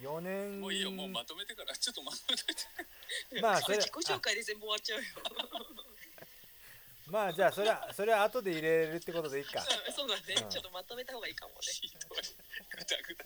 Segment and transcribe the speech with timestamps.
[0.00, 0.60] 4年。
[0.60, 1.76] もういいよもうまとめてから。
[1.76, 3.42] ちょっとまとめといて。
[3.42, 5.06] まあそれ自己紹介で全部終わっちゃうよ。
[7.10, 9.60] まあじゃあそれはそれは後で入れるってことでいいか。
[9.60, 10.48] うんそうだね、うん。
[10.48, 11.58] ちょっとまとめた方がいいかもね。
[12.70, 13.24] ぐだぐだ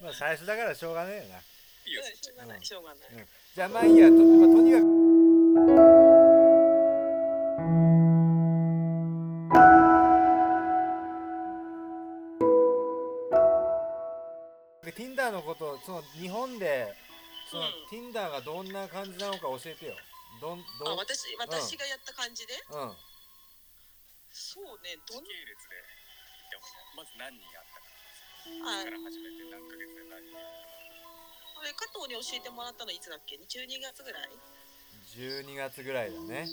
[0.00, 1.92] まあ最初だからしょうがねえよな、いい。
[1.94, 2.64] ようんしょうがない、うん。
[2.64, 4.08] しょうがない、うん、じゃあまあいいや。
[4.08, 6.03] と,、まあ、とにかく
[15.24, 16.92] Tinder のことその日本で
[17.50, 18.12] その、うん。
[18.12, 19.96] Tinder がどんな感じなのか教えてよ。
[20.40, 20.88] どんどん。
[20.88, 22.92] あ私私がやった感じで、うん。
[24.32, 25.24] そうねどん。
[25.24, 25.94] 時系列で。
[26.94, 27.90] まず何人やったか
[28.78, 30.62] あから始めて何ヶ月で何人やっ
[31.58, 34.30] これ加藤に教えてもらったのいつだっけ？12月ぐらい
[35.10, 36.46] ？12月ぐらいだね。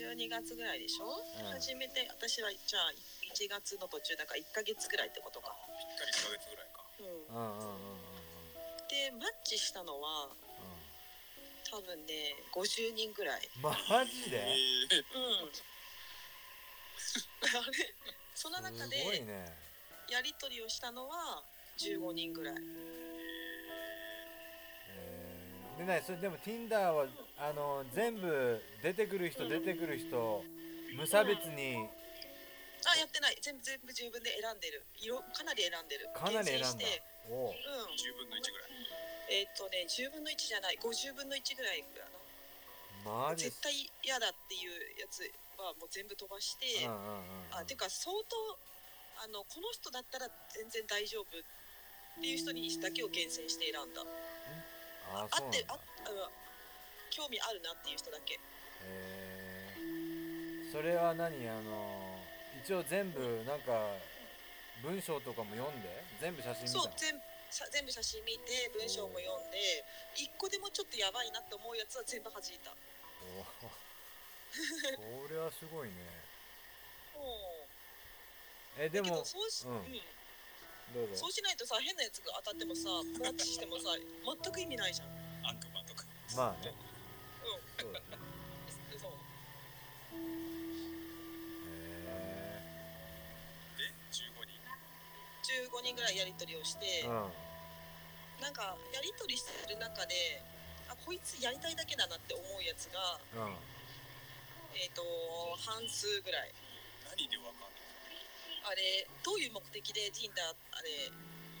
[0.00, 1.46] 12月ぐらいでしょ、ん。
[1.54, 2.90] 初めて私はじゃあ
[3.34, 6.82] 1月の途中だから1ヶ月ぐらいってことか、たぴったり1ヶ月ぐらいか。
[6.98, 8.13] うん、うんうんうんうん
[8.94, 10.36] でマッチしたのはう
[11.68, 13.40] 多分ね50人ぐらい。
[13.42, 13.74] んマ
[14.06, 14.36] ジで？
[14.38, 15.50] えうん。
[17.58, 17.90] あれ？
[18.34, 19.50] その中すごいでね。
[20.08, 21.42] やり取りをしたのは
[21.78, 22.54] 15人ぐらい。
[22.54, 25.86] えー。
[25.86, 27.06] でねそれでも Tinder は
[27.38, 30.44] あの全部出てくる人出てくる人
[30.96, 31.88] 無差別に
[32.92, 33.38] あやってない。
[33.40, 34.84] 全部全部自分で選んでる。
[35.00, 36.08] 色かなり選んでる。
[36.12, 36.68] かなり選んだ。
[37.30, 37.54] おう。
[37.54, 37.96] うん。
[37.96, 38.70] 10分の1ぐらい。
[39.30, 40.78] えーっとね10分の1じゃない。
[40.82, 43.30] 50分の1ぐらいかな。
[43.30, 43.72] マジ絶対
[44.04, 45.24] 嫌だっていうやつ
[45.56, 47.56] はもう全部飛ばして、うんうんうんうん。
[47.56, 48.58] あてか相当
[49.24, 51.40] あのこの人だったら全然大丈夫っ
[52.20, 54.02] ていう人にだけを厳選して選んだ。
[55.12, 55.74] ああってそうなんだ。
[55.74, 55.78] あ
[56.12, 56.44] うん
[57.14, 58.34] 興味あるなっていう人だけ。
[58.34, 60.72] へー。
[60.72, 61.48] それは何？
[61.48, 62.03] あの
[62.64, 63.92] 一応全部なんか
[64.82, 65.88] 文章とかも読んで
[66.20, 66.82] 全部写真見たの？
[66.84, 67.12] そう全
[67.52, 69.84] さ全部写真見て文章も読んで
[70.16, 72.72] 一個でもちょっとやばいなって思うやつは全部弾いた。
[74.96, 75.94] これはすごいね。
[77.16, 78.84] うん。
[78.84, 79.82] えでもそうし,、ううん。
[79.84, 79.92] ん
[80.94, 81.16] どうぞ。
[81.16, 82.88] そうしないとさ変なやつが当たってもさ
[83.20, 83.90] マッチしてもさ
[84.42, 85.08] 全く意味ないじゃん。
[85.08, 86.04] うん悪魔とか。
[86.34, 86.72] まあね。
[87.78, 88.06] そうだね。
[88.98, 89.12] そう
[95.54, 97.30] 15人ぐらいやり取りをして、えうん。
[98.42, 100.42] なんかやり取りする中で
[100.90, 103.56] あこいつやりたいだけだなって思うやつがうん。
[104.74, 105.02] えっ、と
[105.62, 106.50] 半数ぐらい。
[107.14, 107.86] 何でわかんない
[108.66, 110.42] あれどういう目的で Tinder
[110.74, 111.12] あれ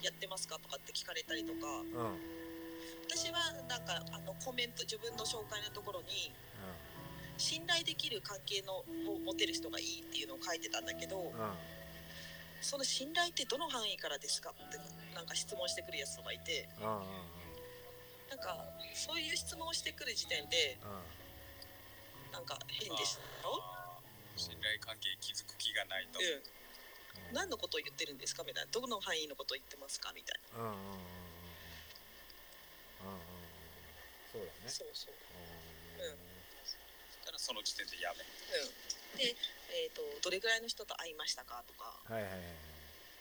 [0.02, 1.80] やってますかとかって聞かれたりとか。
[1.80, 1.98] うん。
[1.98, 2.44] うん
[3.04, 6.32] 私はなんかあのコメント自分の紹介のところに
[7.36, 8.84] 信頼できる関係のを
[9.24, 11.30] 持てる人がいいっていうのを書いてたんだけどうん
[12.64, 14.80] その信頼ってどの範囲からですかって
[15.14, 16.68] なんか質問してくるやつとかいて。
[18.34, 18.56] なんか
[18.94, 20.76] そういう質問をしてくる時点で
[22.32, 23.62] なんか変でしたよ。
[24.34, 26.22] 信頼関係築く気がないと、う
[27.30, 27.36] ん。
[27.36, 28.70] 何のことを言ってるんですかみたいな。
[28.72, 30.74] どの範囲のことを言ってますかみたいな。
[34.32, 34.66] そうだね。
[34.66, 36.10] そうそう、うん。
[36.10, 36.18] うん。
[36.66, 38.24] そしたらその時点でやめ。
[38.24, 38.74] うん、
[39.16, 39.34] で、
[39.70, 42.00] えーと「どれぐらいの人と会いましたか?」とか。
[42.08, 42.40] はいはいはい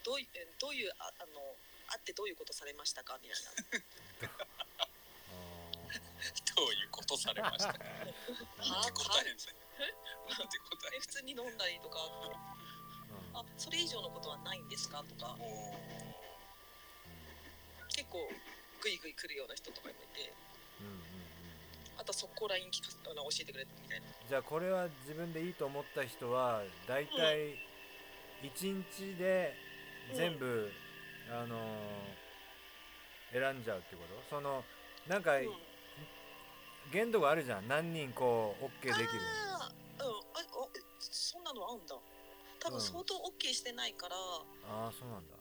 [0.04, 1.40] どういえどういうああの
[1.88, 3.40] 会ってどういうことされましたかみたい
[3.80, 4.36] な。
[6.56, 7.72] どういうことされました？
[7.72, 8.06] かあ
[8.68, 9.34] なんて答えんね。
[9.34, 12.00] んなんて答え普通に飲んだりとか。
[13.36, 15.38] あそれ以上のことはないんですかとか。
[17.96, 18.30] 結構
[18.82, 20.34] グイグイ来るような人とかもいて。
[20.82, 21.13] うん
[21.98, 24.06] あとは速攻 LINE 聞かせあの教えてくれみたいな。
[24.28, 27.56] じゃあこれは自分でいいと思った人はだいたい
[28.42, 29.54] 1日で
[30.14, 30.70] 全部、
[31.32, 32.24] あのー
[33.34, 34.36] 選んじゃうってこと？
[34.36, 34.64] その
[35.08, 35.50] なんかうん。
[36.92, 37.68] 限度があるじゃん。
[37.68, 39.08] 何人こう OK できる
[39.50, 40.12] あーうん。
[40.12, 41.96] ああえそんなのあんだ。
[42.60, 42.74] 多うん。
[42.76, 45.34] 分相当 OK してないから、ああそうなんだ。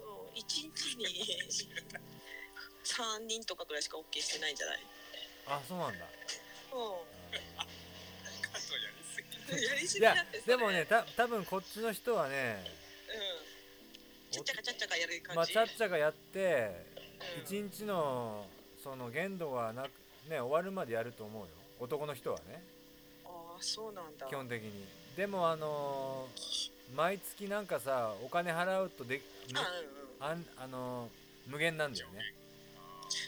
[0.00, 1.06] うん、1日に
[2.84, 4.80] 3人とかぐらいしか OK してないんじゃない？
[5.46, 6.06] あそうなんだ。
[10.00, 10.14] や
[10.46, 12.64] でもねた多分こっちの人はね
[14.28, 14.30] うん。
[14.30, 16.86] ちゃっちゃかちゃっちゃかやる感じ、まあちゃっちゃがやって
[17.36, 17.42] うん。
[17.42, 18.46] 一日の
[18.82, 19.90] その限度がなく
[20.30, 21.48] ね終わるまでやると思うよ。
[21.80, 22.62] 男の人はね。
[23.24, 23.28] あ
[23.58, 24.26] あそうなんだ。
[24.26, 24.86] 基本的に。
[25.16, 29.20] でもあのー毎月なんかさお金払うとで、
[29.52, 29.62] むあ
[30.20, 30.44] うんうん。
[30.58, 32.20] あんあのー無限なんだよね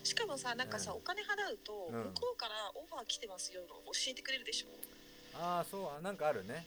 [0.03, 0.99] しかもさなんかさ、うん。
[0.99, 2.05] お金払うとうん。
[2.15, 4.69] 向こうからオファー来てますよの教えてくれるでしょ？
[5.35, 6.65] ああそうあなんかあるね。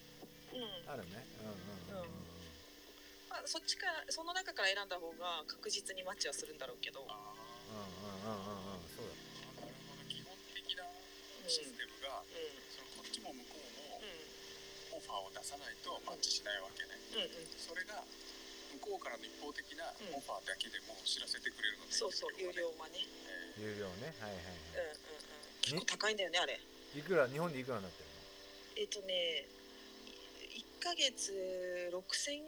[0.53, 0.91] うん。
[0.91, 1.25] あるね。
[1.41, 2.09] うんうんうんうん。
[3.29, 7.35] あまあそっちからその中から選んだ方が確実にマッチはするんだろうけど、あ
[7.69, 8.87] うんうんうんうんうん。
[8.95, 9.11] そう
[9.59, 12.31] あなるほど基本的なうんシステムが、う
[12.73, 14.15] そのこっちも向こうもん。
[14.95, 17.59] オファーを出さないとマッチしないわけね、うんうんうん。
[17.59, 17.99] それが
[18.81, 22.99] 向こうからの一方的なオファーだけでも知らせてくれるので、そうそう有料はね。
[23.57, 24.11] え有料ね。
[24.19, 25.63] はいはいうんうんうん。
[25.63, 26.53] 結構高いんだよねあれ。
[26.53, 27.27] はいいくら？
[27.27, 28.07] 日本でいくらになってる
[28.79, 29.43] えっ、とね
[30.79, 31.35] 1ヶ月
[31.91, 31.99] 6000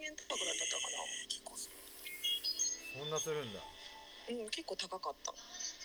[0.08, 1.76] 円とかぐらいだったかー結構する
[2.96, 3.60] のそんなするんだ。
[3.60, 3.64] な
[4.28, 5.32] うん結構高かった。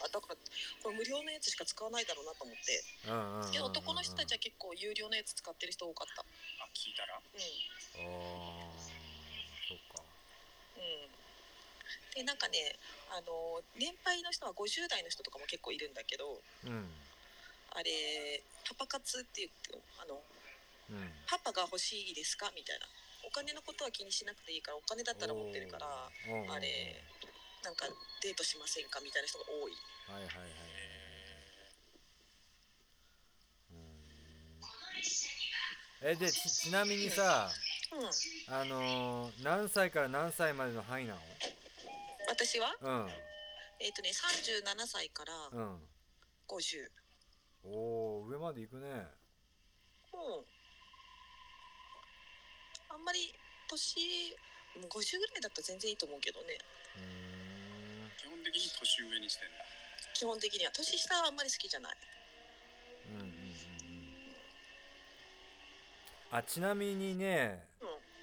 [0.04, 0.36] あだから
[0.84, 2.84] これ無料のやつしか使わないだろうなと思って。
[3.08, 3.52] うんうんうんうんうん。
[3.52, 6.24] で男の人たちは結構有料のやつ使ってる人多かった。
[6.24, 7.20] あ聞いたら？
[7.20, 8.08] うん。
[8.08, 8.93] うん
[12.16, 12.78] でなんかね
[13.10, 16.90] あの年配の人は50代の人とかも結構いるんだけどうん。
[17.76, 19.50] あれパパ活っていう
[20.00, 20.22] あの
[20.90, 21.12] うん。
[21.28, 22.52] パパが欲しいですか？
[22.56, 22.86] みたいな。
[23.26, 27.02] お金のことは気にしなくていいからお金だったら持ってるからあれ
[27.64, 27.88] なんか
[28.22, 29.00] デートしませんか？
[29.00, 29.74] みたいな人が多い。
[30.12, 30.50] はいはいはい
[36.06, 37.50] えでちちなみにさ
[37.94, 38.54] うん。
[38.54, 41.16] あのー、何歳から何歳までの範囲な
[42.30, 42.74] 私は？
[42.82, 43.10] の
[43.80, 45.60] えっ、とね37歳からうん。
[45.60, 45.80] うん
[46.48, 46.90] 50
[47.66, 48.88] おお上まで行くね。
[48.90, 50.46] うん
[52.90, 53.34] あんまり
[53.70, 54.36] 年
[54.76, 56.58] うん50ぐらいだったら全然いいと思うけどね。
[56.98, 58.12] うーん。
[58.18, 59.56] 基本的に年上にしてんだ
[60.14, 60.72] 基本的には。
[60.76, 61.98] 年下はあんまり好きじゃない。
[63.10, 63.34] うんうんうんうん。
[66.32, 67.73] あちなみにねうん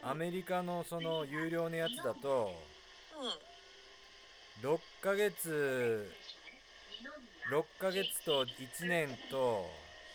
[0.02, 2.52] アメリカのその有料のやつだと
[4.62, 4.70] うん。
[4.70, 6.10] 6ヶ月
[7.50, 9.66] 6ヶ月と1年と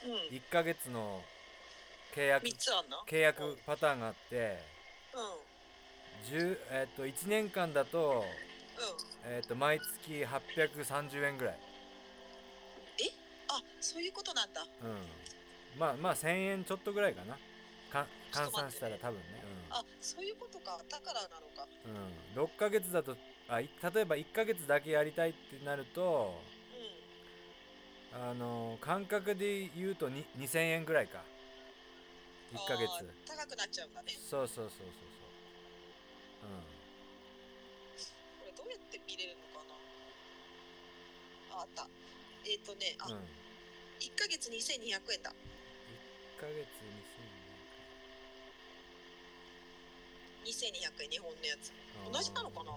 [0.05, 0.35] うん。
[0.35, 1.21] 1ヶ月の
[2.15, 4.59] 契約3つあんな契約パターンがあって
[5.13, 6.39] うん。
[6.39, 8.23] 10えっと1年間だと,、
[9.25, 9.31] うん。
[9.31, 11.59] えっと毎月830円ぐらい、
[13.49, 14.61] あそういうことなんだ。
[14.61, 17.37] うん、まあまあ1000円ちょっとぐらいかな。
[17.91, 20.79] か換算したら多分ね、あそういうことか。
[20.89, 21.67] だからなのか。
[21.85, 22.44] うん。
[22.44, 23.15] うん、6ヶ月だと
[23.47, 26.33] あい例えば1ヶ月だけやりたいってなると
[28.13, 28.29] うん。
[28.29, 31.23] あの感覚で言うとに2000円ぐらいか。
[32.53, 32.88] 1ヶ月。
[33.27, 34.13] 高くなっちゃうんだね。
[34.29, 34.88] そうそうそうそう
[35.19, 35.25] そう。
[38.39, 39.75] これどうやって見れるのかな。
[41.57, 41.88] ああった。
[42.45, 43.21] えっ、とねあ、うん、うん、
[44.00, 45.33] 1ヶ月2200円だ。
[46.38, 47.44] 1ヶ月2200円
[50.45, 51.74] 日本のやつ。
[52.06, 52.71] 2000円同じなのかな？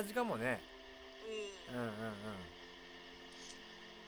[0.00, 0.60] 同じかもね。
[1.70, 1.76] うん。
[1.76, 1.94] うんうんうん。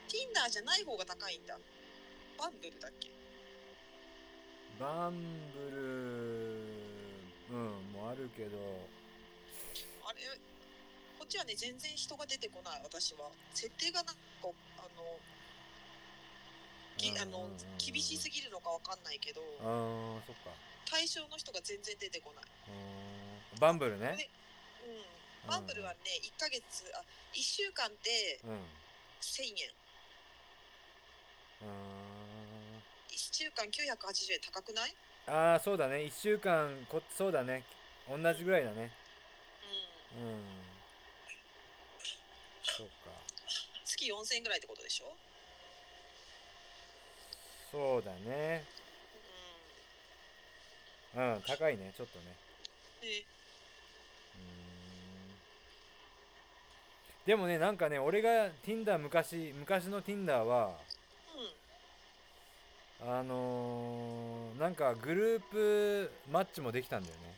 [0.07, 1.57] Tinder じゃない方が高いんだ。
[2.39, 3.09] バンブルだっけ？
[4.79, 5.13] バン
[5.53, 5.77] ブル
[7.49, 8.57] うんもあるけど。
[10.05, 10.21] あれ？
[11.19, 13.29] こっちはね全然人が出てこない私は。
[13.53, 14.15] 設定がなんか
[14.77, 15.19] あの
[16.97, 20.51] ぎあの厳しすぎるのかわかんないけどあーそっか。
[20.89, 22.45] 対象の人が全然出てこない、
[23.59, 24.15] バンブルね。
[24.17, 24.29] で
[24.87, 26.63] うん、バンブルはね1ヶ月
[26.95, 27.03] あ
[27.33, 28.51] 1週間でうん。
[28.51, 28.57] う
[29.21, 32.77] 1000円ーん。
[33.09, 34.95] 1週間980円高くない？
[35.27, 36.05] ああそうだね。
[36.05, 37.63] 1週間こそうだね。
[38.07, 38.91] 同じぐらいだね。
[40.15, 40.23] うん。
[40.23, 40.43] うん。
[42.63, 43.11] そうか。
[43.83, 45.17] 月4000円ぐらいってことでしょ？
[47.71, 48.63] そうだね。
[51.15, 52.25] ううん高いねちょっとね。
[53.03, 53.23] うーん。
[57.25, 60.77] でもねなんかね俺が Tinder 昔昔の Tinder は
[63.01, 63.09] うん。
[63.19, 67.35] あのー、なんかグループマッチもできたんだよね。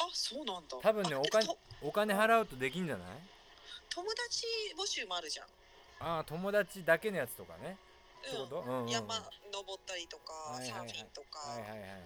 [0.00, 0.76] あそうなんだ。
[0.82, 1.46] 多分ねお金
[1.82, 3.06] お金払うとできんじゃない？
[3.90, 5.46] 友達募集もあるじゃん。
[5.98, 7.76] ああ友達だけのやつとかね
[8.26, 8.84] ってこと、うんうん。
[8.84, 10.88] うん、山登ったりとか、はいはいはい。
[10.90, 12.00] サーフィンとか、はいはいはいはいはい。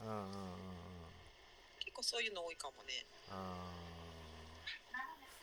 [0.00, 0.30] うんうんうんうん。
[1.80, 3.04] 結構そういうの多いかもね。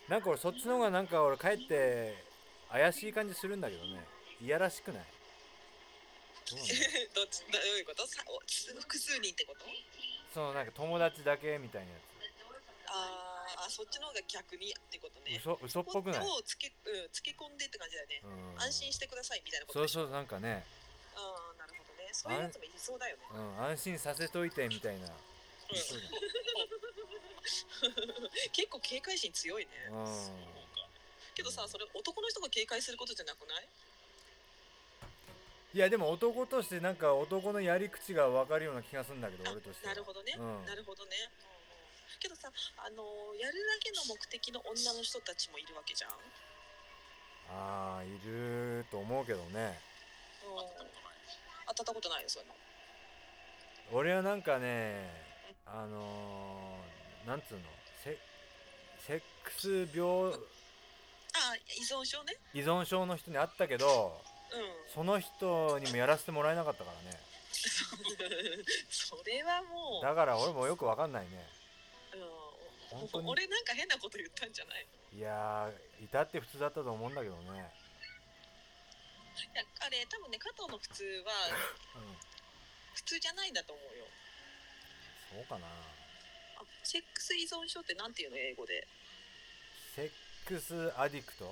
[0.09, 2.13] なんか俺そっちの方がなんか俺かえって
[2.69, 4.05] 怪しい感じするんだけどね。
[4.41, 5.03] いやらしくない？
[6.51, 6.59] どう
[7.25, 8.05] っちどういうこと？
[8.05, 8.37] さお
[8.81, 9.65] 複数人ってこと？
[10.33, 11.97] そのなんか友達だけみたいなや
[12.87, 13.22] あー
[13.57, 15.37] あそっちの方が逆にってことね。
[15.37, 20.65] つ嘘嘘っぽくない、をつけ,、うん、つけ込んでって感じだよね、うん、安心してくださいみたいなことそうそうなんかね、
[21.15, 22.09] ああなるほどね。
[22.13, 23.23] そういうやつもいそうだよね。
[23.33, 25.13] うん、安心させといてみたいな、うん。
[28.51, 29.71] 結構警戒心強いね。
[29.89, 30.31] うん。
[31.35, 33.67] けどさそれ男の人が警戒することじゃなくない？
[35.73, 39.93] いやでも男としてなんか男のやり口が分かるような気がするんだけどあ俺としては。
[39.93, 40.65] なるほどね、うん。
[40.65, 41.52] なるほどね、うんうん
[42.19, 43.03] けどさあの
[43.39, 46.11] やるだけの目的の女の人たちもいるわけじゃん、
[47.49, 49.79] ああいると思うけどね。
[50.43, 51.13] うん、会ったことない
[51.67, 52.55] 当たったことないよそういうの。
[53.91, 55.09] 俺はなんかね
[55.65, 57.61] あのー、なんつうの？
[58.03, 58.17] セ
[59.05, 62.35] セックス病あ依存症ね。
[62.53, 64.93] 依存症の人に会ったけどうん。
[64.93, 67.19] その人にもやらせてもらえなかったからね。
[68.89, 70.03] それはもう。
[70.03, 71.47] だから俺もよく分かんないね。
[71.57, 71.62] うん
[72.89, 73.29] 本当に。
[73.29, 74.85] 俺なんか変なこと言ったんじゃない
[75.17, 77.41] いやーいたって普通だったと思うんだけどね。
[77.53, 77.57] い
[79.57, 81.33] やあれ多分ね加藤の普通は
[81.97, 82.15] うん。
[82.93, 84.05] 普通じゃないんだと思うよ。
[85.33, 85.65] そうかな。
[85.65, 85.69] あ
[86.83, 88.87] セックス依存症ってなんていうの英語で？
[89.95, 90.11] セッ
[90.45, 91.45] クスアディクト？
[91.45, 91.47] う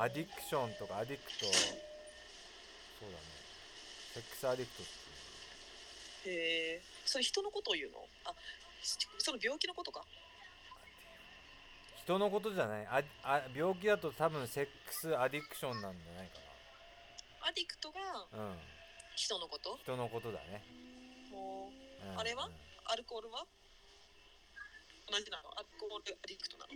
[0.00, 0.02] ん。
[0.02, 1.46] アディクションとかアディクト？
[1.46, 1.52] そ
[3.06, 3.20] うだね。
[4.14, 4.86] セックスアディクトっ
[6.24, 6.36] ていう。
[6.36, 6.36] へ
[6.82, 8.08] えそれ人のことを言うの？
[8.24, 8.34] あし
[9.18, 10.04] その病気のことか？
[12.04, 12.86] 人のことじゃない。
[12.86, 16.38] ああ病気だと多分セックスアディクションなんじゃないか
[17.42, 18.58] アディクトがなうん。
[19.16, 19.76] 人のこと？
[19.82, 20.62] 人のことだね、
[21.32, 21.72] も
[22.04, 22.18] ううん。
[22.20, 22.46] あれは？
[22.46, 22.52] うん。
[22.92, 23.44] アルコールは？
[25.10, 25.50] 同じなの？
[25.58, 26.72] アルコールアディクトなの？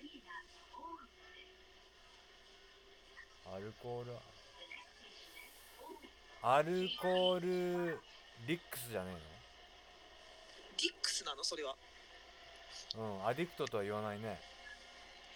[3.57, 4.13] アルコール
[6.43, 8.01] アルコール
[8.49, 9.13] リックスじゃね
[10.79, 11.45] ディックスなの？
[11.45, 11.77] それは。
[11.77, 11.81] えの
[12.99, 14.41] うんアディクトとは言わないね。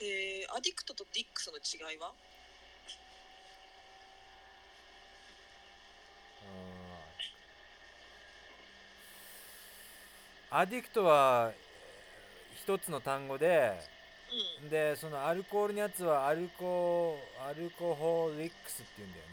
[0.01, 2.13] へえアディクトとディックスの違いは？
[10.51, 10.59] うん。
[10.59, 11.65] アディクトはえー
[12.65, 13.79] 一つの単語で
[14.63, 14.71] うん。
[14.71, 19.31] でそのアルコールのやつはアルコアルコホリックスって言うんだよね。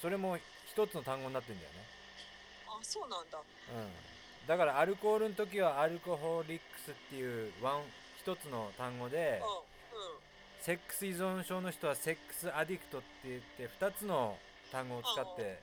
[0.00, 1.76] それも一つの単語になってんだよね。
[2.66, 3.38] あそうなんだ。
[3.38, 3.90] うん
[4.46, 7.82] だからアルコールの時はアルコホリックスっていうワン
[8.18, 9.40] 一つの単語で
[10.60, 14.36] セックス依存症の人はセックスアディクトって言って2つの
[14.72, 15.60] 単語を使って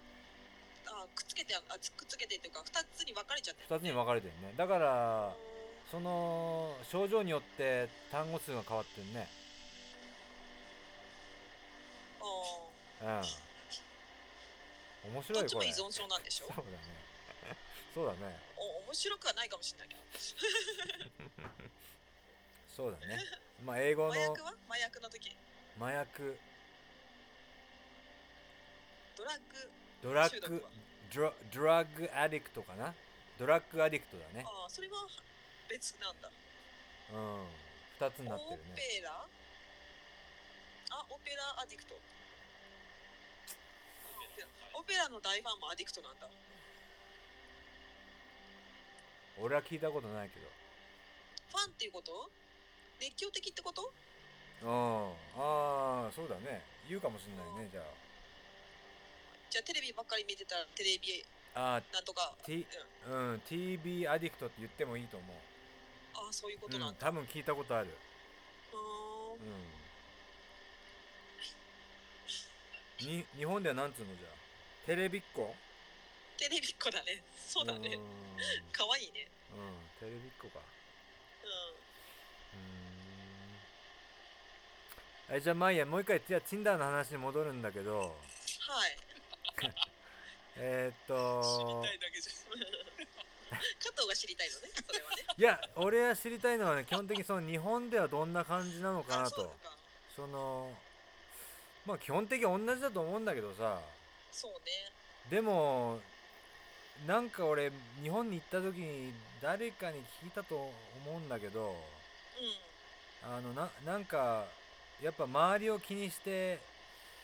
[0.85, 4.53] あくっつけてあくっつけてっていうか二つに分かれちゃってる2つに分かれてるね。
[4.57, 5.35] だから
[5.91, 9.27] その症状によって単語数が変わってるね。
[13.01, 13.21] あ
[15.07, 15.13] うん。
[15.13, 15.67] 面白いこれ。
[15.67, 16.47] 依存症なんでしょ？
[16.47, 17.06] そうだね
[17.97, 18.37] そうだね。
[18.53, 20.01] お面白くはないかもしれないけど。
[22.69, 23.17] そうだね。
[23.65, 24.53] まあ英語の麻薬は？
[24.69, 25.35] 麻薬の時。
[25.81, 26.37] 麻薬。
[29.17, 29.71] ドラッグ。
[30.03, 30.63] ドラッグ
[31.09, 32.93] ドラッグアディクトかな？
[33.39, 34.45] ドラッグアディクトだね。
[34.45, 35.07] ああそれは
[35.67, 36.29] 別なんだ。
[36.29, 37.49] うん。
[37.97, 38.77] 2つになってオるね。
[38.77, 39.09] ペラ？
[39.09, 39.25] あ
[41.09, 41.97] オペラアディクト。
[44.77, 46.29] オペラの大ファンもアディクトなんだ
[49.39, 50.47] 俺は聞いたことないけど。
[51.49, 52.29] ファンっていうこと？
[52.99, 53.93] 熱狂的ってこと？
[54.63, 55.13] うん。
[55.37, 56.61] ああそうだね。
[56.89, 57.81] 言うかもしんないねじゃ
[59.49, 62.65] じゃあテレビばっかり見てたらテレビああなんとか、T
[63.07, 65.35] うん、うん TB アディクトって言ってもいいと思う。
[66.15, 67.89] ああそういうことうなんんだ、多分聞いたことある。
[68.73, 69.43] うー。
[69.43, 69.47] ん
[73.05, 73.17] うん。
[73.19, 74.31] に日本ではなんつうのじゃあ？
[74.87, 75.53] テレビっ子？
[76.37, 77.23] テレビっ子だね。
[77.47, 77.89] そうだね。
[77.89, 77.99] ん。
[78.71, 79.27] かわいいね。
[79.53, 80.59] うんテレビっ子か。
[85.29, 85.35] うん。
[85.35, 87.91] えじゃあまあいいやもう一回じゃあ Tinder の話に戻るんだけど。
[87.91, 88.13] んはい。
[90.59, 91.83] えー、っ知と
[93.79, 95.25] 加藤が知りたいのねそれはね。
[95.37, 99.55] いや俺は知りたいのはね基本的にその日本ではどんな感じなのかなと。
[100.15, 100.75] その
[101.85, 103.81] まあ基本的に同じだと思うんだけどさ。
[104.31, 104.91] そうね。
[105.29, 106.01] でも
[107.05, 110.71] なんか俺日本に行った時に誰かに聞いたと思
[111.15, 111.75] うんだけど
[112.39, 113.33] うん。
[113.37, 114.45] あのななんか
[115.01, 116.59] やっぱ周りを気にして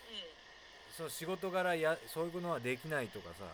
[0.10, 0.96] うん。
[0.98, 3.46] そう仕事柄やそういうのはできないとかさ。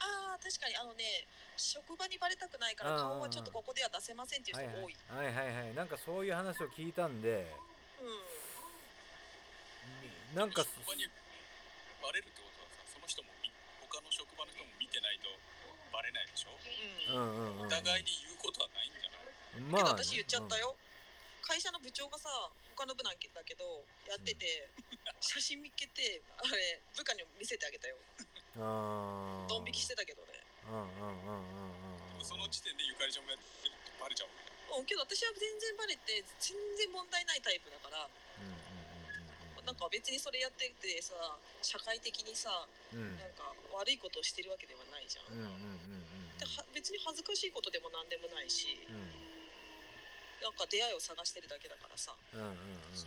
[0.00, 0.76] ああ確かに。
[0.76, 1.26] あのね
[1.56, 5.74] 職場にバレたくないからうん顔はちょっとここでは出せませんっていうはいはい人多い、はいはいはい。
[5.74, 7.46] なんかそういう話を聞いたんで
[10.34, 11.04] なんか職場に
[12.00, 13.52] バレるってことはさその人もみ
[13.84, 15.28] 他の職場の人も見てないと
[15.92, 16.58] バレないでしょ？
[17.14, 17.62] うん、うんうんうん。
[17.62, 19.70] うんうんお互いに言うことはないんじゃない？
[19.70, 20.74] まけど私言っちゃったよ、
[21.46, 22.28] 会社の部長がさ
[22.74, 24.66] 他の部なんだけどやってて、
[25.22, 27.94] 写真見っけてあれ部下に見せてあげたよ。
[28.58, 29.48] うんあー。
[29.48, 30.42] ドン引きしてたけどね。
[30.66, 31.46] うんうんうんうん
[32.18, 32.24] うんうん。
[32.24, 34.50] その時点でゆかりちゃんもやってるってバレちゃうわけ？
[34.50, 39.66] だうんけど私は全然バレて全然問題ないタイプだからうんうんうんうん。
[39.68, 41.12] なんか別にそれやっててさ
[41.60, 42.48] 社会的にさ
[42.92, 43.20] うん。
[43.20, 46.01] なんか悪いことをしてるわけではないじゃん、うんうんうん
[46.42, 48.96] では別に恥ずかしいことでも何でもないしうん。
[48.96, 49.30] うん
[50.42, 52.98] なんか出会いを探してるだけだからさ、うんうんうんうんうん、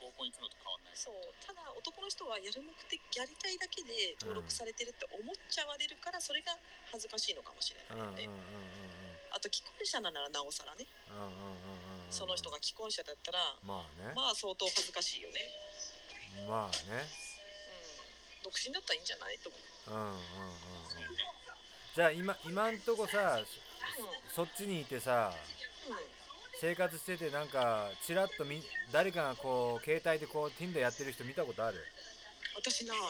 [0.00, 0.96] 合コン行くのと変わんない。
[0.96, 1.20] そう。
[1.44, 6.56] ただ男の人はやる目的やりたいだけで登録されてるって思っちゃわれるからそれが
[6.88, 8.40] 恥ずかしいのかもしれうんうんうんないようん。
[8.40, 10.88] ね、あと既婚者ならなおさらね。
[11.12, 12.08] うんうんうんうん。
[12.08, 14.16] その人が既婚者だったらまあね。
[14.16, 15.44] まあ相当恥ずかしいよね、
[16.48, 17.04] まあね。
[17.04, 19.36] うん、独身だったらいいんじゃない？
[19.44, 19.60] と思う。
[19.92, 21.29] うんうんうんうん
[22.00, 23.44] じゃあ今今んとこさ
[24.34, 25.36] そっちにいてさ
[26.58, 31.76] 生活しててなんかちらっとみ誰かがこう携帯でこう Tinder やってる人見たことある？
[32.56, 32.96] 私ない。
[32.96, 33.04] あ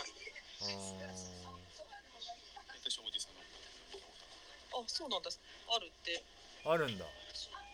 [4.89, 5.31] そうなんだ。
[5.31, 6.25] あるって。
[6.67, 7.05] あるんだ。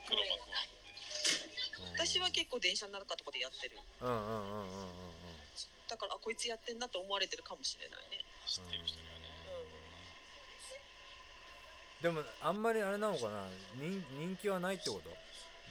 [0.06, 1.96] 黒幕は。
[1.96, 3.78] 私は結構電車の中とかでやってる。
[4.02, 4.92] うんうんうんうんうんうん。
[5.88, 8.20] だからあこいつやってんなと思われてるかもしれないね。
[8.44, 9.15] 知ってる人がね
[12.02, 13.48] でもあんまりあれなのかな？
[13.80, 15.10] 人人気はないってこと？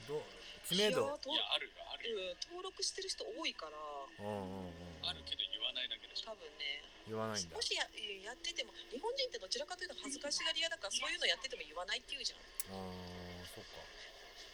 [0.08, 0.22] どう
[0.66, 1.06] 知名度？
[1.06, 2.18] いやといやあるよあるよ。
[2.18, 3.78] うん、登録してる人多いから。
[4.26, 5.06] うんうんうん。
[5.06, 6.34] あるけど言わないだけでしょ。
[6.34, 6.82] 多分ね。
[7.06, 7.54] 言わないんだ。
[7.54, 7.86] もしや
[8.26, 12.42] やってても日本人ってどちらかというと恥ずかしがり屋だからそういうのやってても言わないって言うじゃん、
[12.74, 13.78] あーそっか。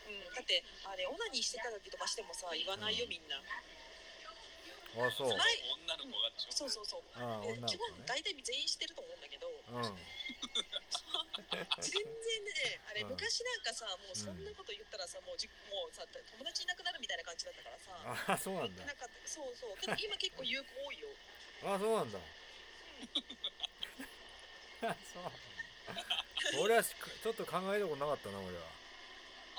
[0.05, 5.33] うん、だってあれオナニーしてた時とかしてもさ言わないよみんな、あそう。
[5.33, 5.41] 前
[5.89, 6.69] 女の子がでしょ。
[6.69, 7.09] そうそうそう。
[7.17, 8.21] あーで基本女の子ね。
[8.21, 9.49] 大体全員してると思うんだけど。
[9.49, 9.97] うん
[11.81, 13.09] 全然ねあれうん。
[13.13, 17.93] 昔なんかさもうそんなこと言ったらさもうじもうさ友達いなくなるみたいな感じだったからさ
[18.33, 18.85] あそうなんだ。
[18.85, 21.09] なんかそうそうけど今結構有効多いよ。
[21.65, 22.19] あそうなんだ。
[25.13, 25.33] そう。
[26.61, 28.67] 俺はしちょっと考えたことなかったな俺は。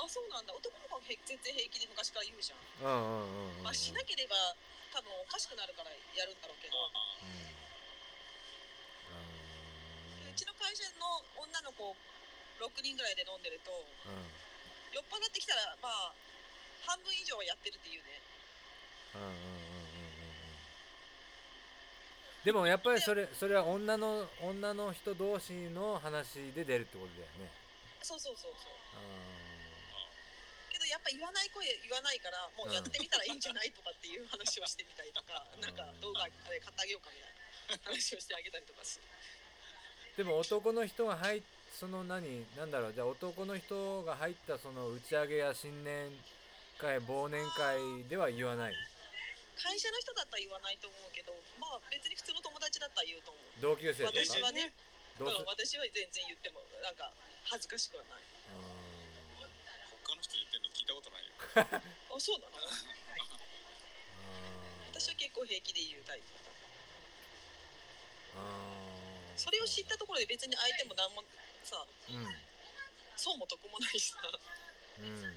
[0.03, 0.53] あそうなんだ。
[0.53, 3.63] 男の子はへ全然平気で昔から言うじゃん、うんうんうんうん。
[3.63, 4.35] まあしなければ
[4.91, 6.77] 多分おかしくなるからやるんだろうけど。
[6.77, 7.42] うん
[10.33, 11.93] うちの会社の女の子
[12.57, 13.69] 6人ぐらいで飲んでると
[14.09, 14.17] うん。
[14.17, 14.25] うん
[14.93, 16.13] 酔っ払ってきたらまあ
[16.85, 18.21] 半分以上はやってるっていうね。
[19.17, 20.33] うんうんうんうんうん
[22.45, 27.49] でもやっぱりそれそれは女の女の人同士の話で出るってことだよね。
[28.03, 28.73] そうそうそうそう。
[28.93, 29.01] あ
[30.69, 35.73] けどやっぱ言わない声言わないからもうやってみたらいいんじゃないとかっていう話をしてみたりとか、うんなん。
[35.73, 39.07] か動画あれ買ってあげようかみたいな話をしてあげたりとかする。
[39.09, 39.42] ー
[40.17, 41.41] でも男の人が入っ
[41.73, 46.05] その何なんだろうじゃあ男の人が入ったその打ち上げや新年
[46.77, 48.73] 会忘年会では言わない？
[49.57, 53.45] 会社の人だったら言わないと思うけどまあ別に普通の友達だったら言うと思う。
[53.61, 54.19] 同級生とか？
[54.21, 54.69] 私はね、
[55.17, 57.09] どう私は全然言ってもなんか
[57.49, 58.29] 恥ずかしくはない。
[60.05, 61.33] 他の人言ってんの聞いたことないよ。
[62.13, 62.61] あそうなの？
[62.69, 62.85] あー。
[64.93, 66.25] 私は結構平気で言うタイプ
[68.37, 68.82] あー
[69.35, 71.23] それを知ったところで別に相手も何も
[71.63, 72.27] さうん。
[73.15, 74.11] 損も得もないし。
[74.11, 74.17] さ
[74.99, 75.05] うん。
[75.05, 75.33] うん。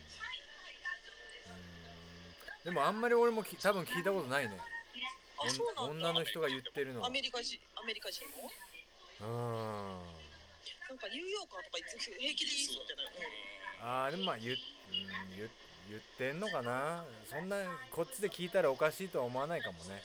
[2.65, 4.59] でもあんまり俺もき多分聞いたことないね。
[5.39, 6.11] あそうおなんだ。
[6.11, 7.07] 女の人が言ってるのは。
[7.07, 8.51] アメリカ人アメリカ人も
[9.21, 9.27] うん。
[10.89, 13.89] なんかニューヨーカーとか平気で言いそうじゃない、うん。
[13.89, 14.59] あーでもまあ言,、うん、
[15.37, 15.51] 言
[15.89, 17.05] 言ってんのかな。
[17.31, 17.57] そんな
[17.91, 20.03] こっちで聞いたらおかしいとは思わないかもね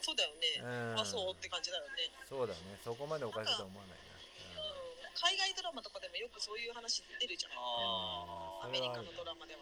[0.00, 1.00] そうだよね、うん。
[1.00, 2.60] あそうって感じだよね、そうだね。
[2.84, 7.52] そこまでおかしいとは思わないうん、海外ドラマとかでもよくそういう話出るじゃん。
[7.58, 9.60] アメリカのドラマでは、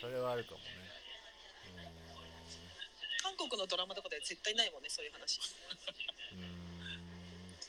[0.00, 0.88] それはあるかもね。
[3.28, 5.38] 韓国のドラマとかでは絶対ないもんねそういう話
[6.32, 7.60] うんうーん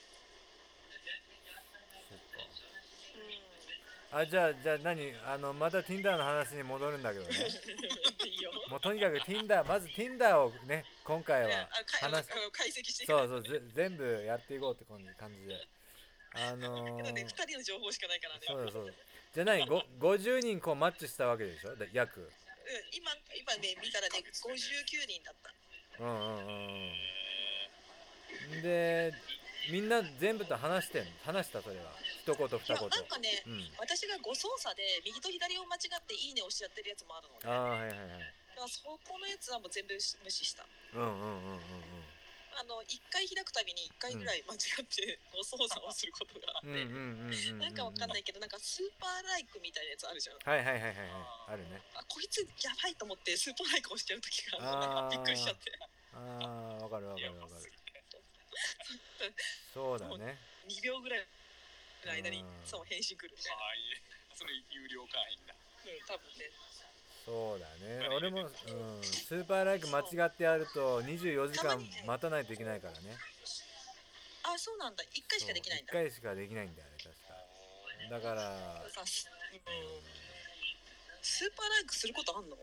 [2.07, 3.19] そっかう
[4.11, 5.13] あじゃあじゃあ何？
[5.25, 7.29] あのまた Tinder の話に戻るんだけどね。
[8.69, 11.69] もうとにかく Tinder まず Tinder をね今回は
[12.01, 12.33] 話す。
[12.33, 15.55] あの解析してそうそうぜ全部やっていこうって感じ感じで
[16.33, 18.41] あのけどねー、2人の情報しかないからね。
[18.47, 18.93] そうだそうだ。
[19.33, 21.75] じゃあ何ご50人こうマッチしたわけでしょ？
[21.75, 22.21] で約。
[22.21, 22.27] うん、
[22.93, 25.53] 今今ね見たらね59人だった。
[26.03, 26.93] うんうんうん。
[28.55, 28.61] うん。
[28.63, 29.13] で
[29.69, 31.61] みんな全部と話してん話した？
[31.61, 31.93] それは。
[32.25, 33.71] 一言二いや言なんかねうん。
[33.79, 38.09] 私が誤操作で右と左を間違って「いいね」押しちゃってるやつもあるのねああはいはいはい。
[38.09, 39.99] だからそこのやつはもう全部無
[40.31, 40.65] 視した。
[40.93, 42.03] うんうんうんうんうん。
[42.59, 46.83] あの1回開くたびに1回ぐらい間違って誤操作をすることがあって、
[47.53, 50.39] なんかわかんないけどなんかスーパーライクみたいなやつあるじゃん。
[50.43, 51.07] はいはいはいはいはい。
[51.47, 51.79] あるね。
[51.95, 54.57] あこいつやばいと思ってスーパーライク押しちゃう時が
[55.05, 55.71] あびっくりしちゃって。
[56.11, 57.71] ああわかるわかやるわかる
[59.73, 60.37] そうだね。
[60.67, 61.27] 2秒ぐらい
[62.05, 62.65] の間にうん。
[62.65, 63.61] そう返信来るみたいな。
[63.63, 64.01] ああいえ。
[64.35, 65.53] それ有料会員だ。
[65.53, 65.57] う
[65.89, 66.51] ん多分ね。
[67.25, 68.07] そそうだね。
[68.09, 73.17] 俺も、うん、スーパーライク間違ってやると24時間待たないといけないからね。
[74.43, 75.03] あそうなんだ。
[75.03, 75.91] 1回しかできないんだ。
[75.91, 77.29] 1回しかできないんだよね確か。
[78.09, 78.83] だから
[81.21, 82.57] スーパーライクすることあんの？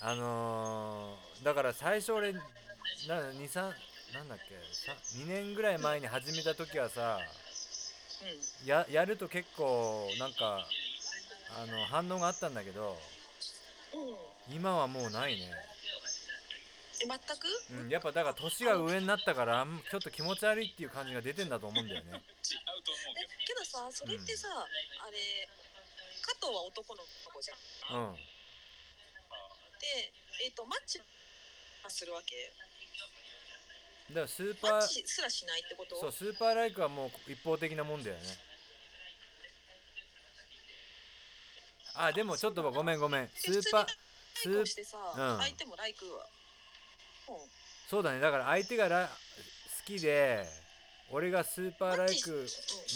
[0.00, 2.40] あのー、だから最初俺な
[3.32, 3.74] 23
[4.14, 7.18] なんだっけさ2年ぐらい前に始めた時はさ
[8.22, 8.66] うん。
[8.66, 10.66] ややると結構なんか
[11.56, 12.96] あの反応があったんだけど
[13.94, 14.54] うん。
[14.56, 15.52] 今はもうないね、
[17.04, 22.16] え全く、うん、やっぱだから年が上になったからちょっと気持ち悪いっていう感じが出てんだと思うんだよね。
[22.16, 24.64] 違うと思うえけどけどさそれってさ、あ
[25.12, 25.18] れ
[26.24, 27.54] 加藤は男の子じゃ
[27.92, 28.08] ん。
[28.08, 28.16] うん。
[28.16, 30.12] で
[30.44, 31.00] えっ、とマッチ
[31.88, 32.34] するわけ
[34.08, 36.00] だからスーパーチすらしないってこと？
[36.00, 38.22] そうスーパーライクはもう一方的なもんだよね。
[41.94, 43.28] あでもちょっとごめんごめん。
[43.34, 43.86] スーパー
[44.34, 45.38] スーライクをしてさ、うん。
[45.38, 46.26] 相手もライクは
[47.28, 47.36] うん。
[47.88, 48.20] そうだね。
[48.20, 50.46] だから相手がラ好きで
[51.10, 52.46] 俺がスーパーライク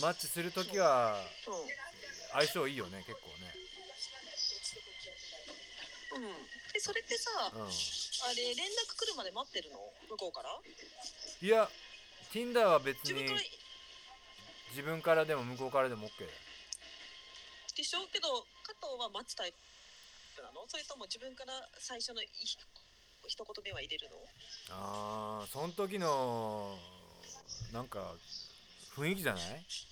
[0.01, 1.55] マッチするときはうん。
[2.33, 3.29] 相性いいよね結構
[6.17, 6.31] うん、うん、
[6.73, 7.69] でそれってさ、ねうん。
[7.69, 9.79] あれ連絡来るまで待ってるの？
[10.09, 10.57] 向こうから？
[10.57, 11.69] いや
[12.33, 13.41] Tinder は別に自分から
[14.71, 16.31] 自分からでも向こうからでも OK だよ
[17.77, 18.01] でしょ？
[18.13, 19.53] けど加藤は待つタイ
[20.37, 20.65] プなの？
[20.69, 22.57] それとも自分から最初のい一
[23.45, 24.17] 言目は入れるの？
[24.71, 26.79] あーその時の
[27.73, 28.15] なんか
[28.97, 29.43] 雰囲気じゃない？
[29.43, 29.92] うん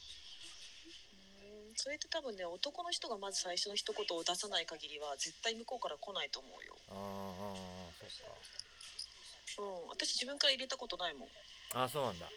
[1.80, 6.76] それって多分ね男の人がまず最初の一言を出さない限りは絶対向こうから来ないと思うよ。
[6.92, 11.28] あーあーそっうん私自分から入れたことないもん。
[11.72, 12.28] かあそうなんだ。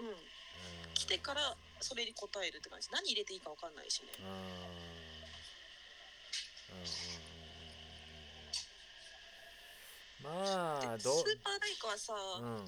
[0.00, 0.08] うん。
[0.08, 0.16] うん。
[0.94, 2.90] 来てからそれに答えるって感じ。
[2.90, 4.08] 何入れていいか分かんないしね。
[4.18, 4.26] うん。
[10.26, 10.34] うん。
[10.34, 12.66] まあスーパーライクはさ、うん。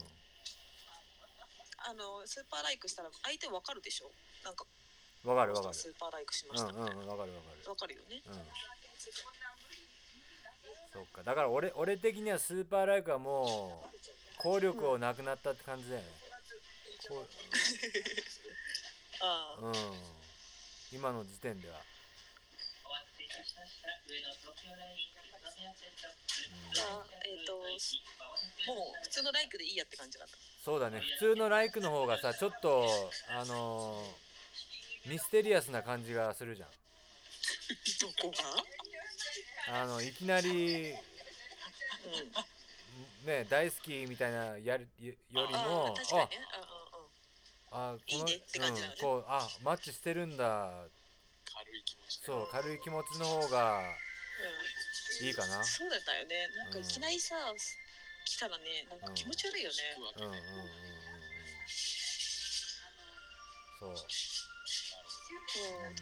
[1.83, 4.13] あのスーパーライクしたら相手わかるでしょ？
[4.45, 4.65] なんか
[5.25, 5.75] わかるわかる。
[5.75, 7.71] スーパーライクしまうんうんしたみたいな、うんわかるわかる。
[7.71, 8.23] わかるよね。
[8.27, 8.35] うん。
[10.93, 11.23] そっか。
[11.25, 16.09] だから俺俺的にはスーパーライクはもう効力をなくなったって感じだよね、
[17.09, 17.27] こ
[19.23, 19.61] ああ。
[19.63, 19.75] ううん。
[20.93, 21.81] 今の時点では、あ
[27.25, 27.69] えっ、ともう
[29.03, 30.37] 普通のライクでいいやって感じだった。
[30.65, 31.01] そうだね。
[31.19, 32.87] 普通のライクの方がさちょっと
[33.31, 34.24] あのー
[35.07, 36.69] ミステリアスな感じがするじゃん。
[38.01, 38.31] どこ
[39.69, 40.97] があのいきなりう
[43.27, 46.29] んね大好きみたいなやるよよりあもあ
[47.71, 50.71] ああこのねねうん、こうあマッチしてるんだ。
[51.55, 55.63] 軽い気持ちでそう軽い気持ちの方がうんうんいいかな。
[55.65, 57.37] そうだったよねなんかいきなりさ、
[58.25, 59.01] 来たらねなん。
[59.01, 59.77] か気持ち悪いよね、
[60.17, 60.25] うん。
[60.27, 60.71] うんうんうんうん。
[63.81, 63.91] そう。
[63.91, 63.97] うん、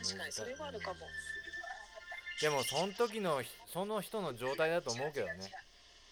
[0.03, 1.07] 確かにそれはあるかも、
[2.41, 5.53] でもその時のひその人の状態だと思うけどね。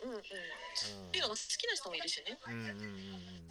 [0.03, 0.17] うんうん。
[0.17, 0.21] うん。
[0.21, 0.25] っ
[1.11, 2.39] ていうのが好きな人もいるしね。
[2.47, 2.69] うんうんうん。
[2.69, 3.49] うん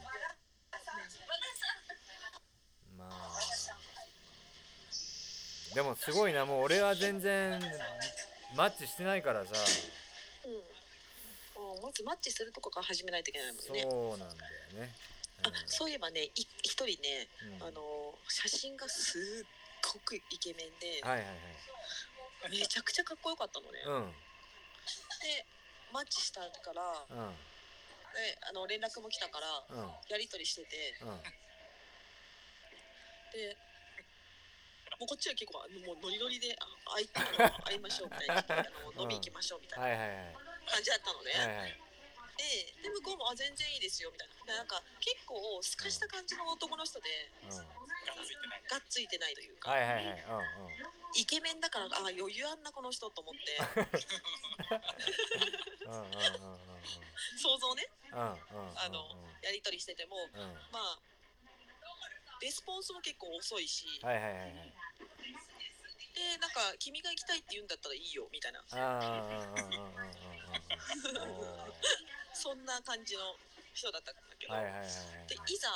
[2.97, 3.39] まあ。
[5.75, 7.61] でもすごいなもう俺は全然
[8.55, 9.51] マッチしてないからさ。
[10.45, 10.63] うん。
[11.55, 13.81] あまずマッチするとこから始めないといけないもんね。
[13.81, 14.95] そうなんだよね、
[15.43, 17.27] あそういえばねい一人ね、
[17.59, 17.67] うん。
[17.67, 17.81] あの
[18.27, 19.47] 写真がすっ
[19.93, 21.33] ごくイケメンで、はいはいは
[22.49, 22.59] い。
[22.59, 24.11] めちゃくちゃかっこよかったのね、うん。
[25.21, 25.45] で
[25.93, 27.35] マッチしたからうん。
[28.15, 29.91] であの連絡も来たからうん。
[30.09, 30.95] やり取りしてて。
[31.01, 31.21] うん。
[33.31, 33.55] で
[34.99, 38.65] もうこっちは結構もうノリノリであ会いあの会いましょうみたいな あ
[38.97, 40.33] の飲み行きましょうみたいはいはいはい。
[40.33, 41.88] な感じだったのね、はいはい
[42.39, 44.33] でで向こうもあ全然いいですよみたいな。
[44.47, 47.09] でなんか結構すかした感じの男の人で
[47.43, 47.57] うん。
[47.59, 50.73] がっついてないがっついてないというか、はいはいはいうんうん。
[51.15, 53.59] イケメンだからあ余裕あんなこの人と思って。
[55.85, 56.59] うんうんうんうん
[57.37, 57.87] 想像ね。
[58.13, 59.03] うんうんうんあの
[59.43, 60.15] やり取りしてても
[60.71, 60.99] まあ
[62.41, 64.73] レスポンスも結構遅いし、はいはいはいはい
[66.19, 68.59] でなんか君が行きたいって言うんだったらいいよみたいな。
[72.35, 73.39] そんな感じの
[73.73, 74.91] 人だったんだけど、ーはいはいはいは
[75.23, 75.27] い。
[75.27, 75.71] でいざ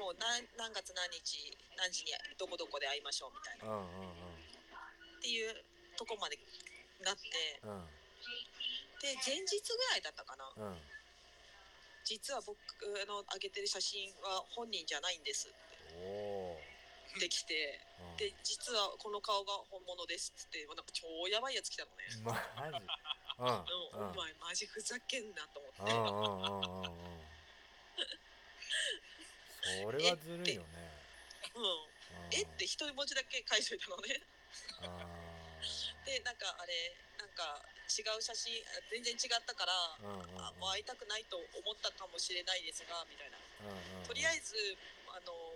[0.00, 3.66] もう何何月何日何時にどこどこで会いましょうみたいな。
[3.68, 4.40] うんうんうん。
[5.20, 5.64] っていう
[5.96, 6.38] とこまで
[7.00, 7.60] なって。
[7.62, 7.86] うん。
[9.02, 10.50] で前日ぐらいだったかな。
[10.56, 10.80] うん。
[12.04, 12.56] 実は僕
[13.06, 16.69] の上げてる写真は本人じゃないんですって
[17.16, 18.16] ってきて、うん。
[18.16, 22.86] で実はこの顔が本物ですっつってなんか超やばいやつ来たのね、 マジ？
[23.38, 23.54] うんうん。
[23.54, 24.10] うん。
[24.10, 27.10] お前マジふざけんなと思って、うんうんうんうんうん。
[29.60, 30.68] それはずるいよね。
[31.54, 31.62] うん。
[31.62, 31.88] うん。
[32.32, 34.20] えって一文字だけ返しといたのね。
[34.82, 35.06] あ
[36.06, 40.44] でなんかあれなんか違う写真あ全然違ったから、ーうんうんうん。
[40.44, 43.38] あもう会いたくないと思ったかもしれないですがみたいな。
[43.60, 44.76] うんうんとりあえず
[45.14, 45.49] あの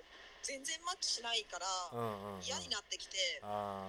[0.45, 2.43] 全然マッチしないから、うんうんうん。
[2.45, 3.89] 嫌になってきてあ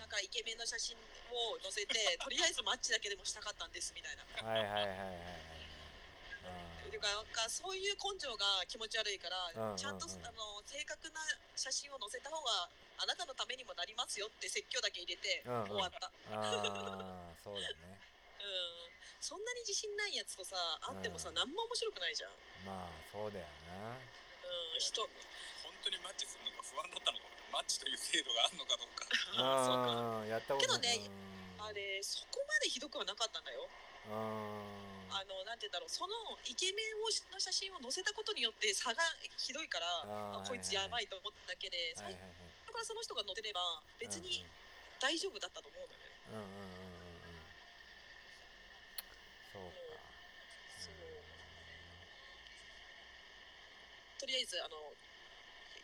[0.00, 4.24] だからイケメンの写真を載せて とりあえずマッチだけでもしたかったんですみたいな。
[4.40, 5.58] あはいはいはいはいはい。
[6.98, 11.22] うかなんかそういう根性が気持ち悪いから、うんうんちゃんとうんあの正確な
[11.54, 15.66] 写真を載せた方があなたのためにもなりますよって説教だけ入れてうんうん。
[15.70, 18.00] 終わった、ああそうだね。
[18.42, 18.90] うん。
[19.20, 21.34] そんなに自信ないやつとさ会ってもさ、うん。
[21.34, 22.32] 何も面白くないじゃん、
[22.66, 23.94] まあそうだよな。
[23.94, 25.02] うん、人。
[25.02, 25.10] 本
[25.88, 29.08] 当にマッチするのか不安だったのかマッチという制度があるのかどうか。
[29.08, 33.64] そうかああやったことけどねうんあれそこまでひどくはなかったんだよ。
[34.08, 36.12] うんあのなんて言うんだろうその
[36.44, 39.00] イケメンをの写真を載せたことによって差が
[39.40, 42.52] ひどいからあこいつやばいと思っただけで、はいはいはい。
[42.68, 44.44] 最初からその人が載せれば別に
[45.00, 46.04] 大丈夫だったと思うんだよ。
[46.04, 46.92] ね、うんうんうんう
[49.56, 49.64] ん。
[49.64, 49.72] うんうん。
[49.72, 50.04] そうか
[50.76, 50.92] そう。
[54.20, 54.76] とりあえずあの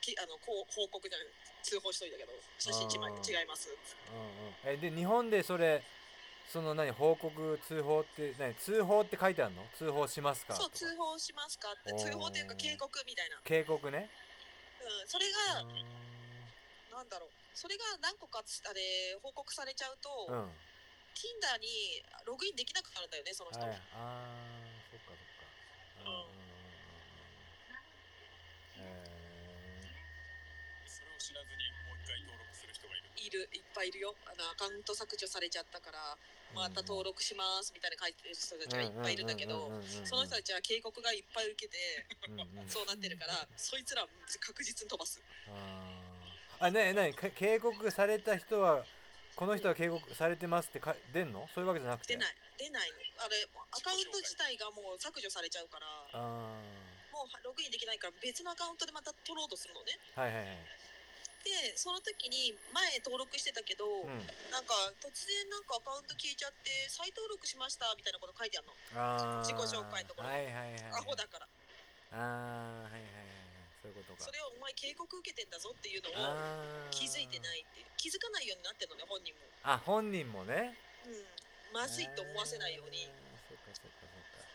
[0.05, 1.29] きあのこう報告じゃない
[1.65, 3.41] 通報しといたけど写真1枚あー。
[3.41, 3.73] 違います。
[3.73, 4.77] うんうん。
[4.77, 5.81] えで日本でそれ
[6.53, 7.33] その何報告
[7.65, 9.65] 通報って何通報って書いてあるの？
[9.81, 10.53] 通報しますか？
[10.55, 14.11] そう通報しますかって通報というか警告みたいな、警告ね。
[14.85, 15.25] うん、それ
[15.57, 15.73] がう
[16.93, 17.31] なんだろう。
[17.55, 20.53] それが何個かつあれ報告されちゃうと、んうん。
[21.17, 23.71] Tinder にログインできなくなるんだよねその人、はい。
[23.71, 24.27] ああ
[24.91, 25.47] そっかそっか。
[26.05, 26.45] うんうん
[28.77, 29.14] え
[30.95, 33.11] それを知らずにもう一回登録する人がいる。
[33.19, 34.15] いるいっぱいいるよ。
[34.31, 35.99] あのアカウント削除されちゃったから
[36.55, 39.75] また登録しますみたいな書いてる人たちがいっぱいいるんだけど
[40.07, 41.75] その人たちは警告がいっぱい受けて
[42.71, 44.07] そうなってるからそいつら
[44.39, 45.19] 確実に飛ばす。
[46.63, 48.87] あねえねえか警告された人は
[49.35, 51.49] この人は警告されてますってか出んの？
[51.51, 52.15] そういうわけじゃなくて？
[52.15, 52.37] 出ない。
[52.55, 52.91] 出ない。
[53.19, 53.35] のあれ
[53.75, 56.55] アカウント自体がもう削除されちゃうからあ
[57.11, 59.99] もうログインできないから別のアカウントでまた取ろうとするのね。
[60.15, 60.59] あはいはいはい
[61.45, 64.25] でその時に前登録してたけど、うん。
[64.49, 68.73] なんか突然なんかアカウント消えちゃって再登録しましたみたいなこと書いてあるの。
[69.45, 71.47] 自己紹介のところはいはいはいアホだから。
[72.17, 73.29] ああはいはいはい
[73.85, 74.25] そういうことか。
[74.25, 77.85] それをお前警告受けてんだぞっていうのを気づいてないって。
[78.01, 79.45] 気づかないようになってるのね本人も。
[79.69, 80.73] あ本人もね。
[81.05, 81.25] うん。
[81.77, 84.47] まずいと思わせないようにあーそっかそっかそっか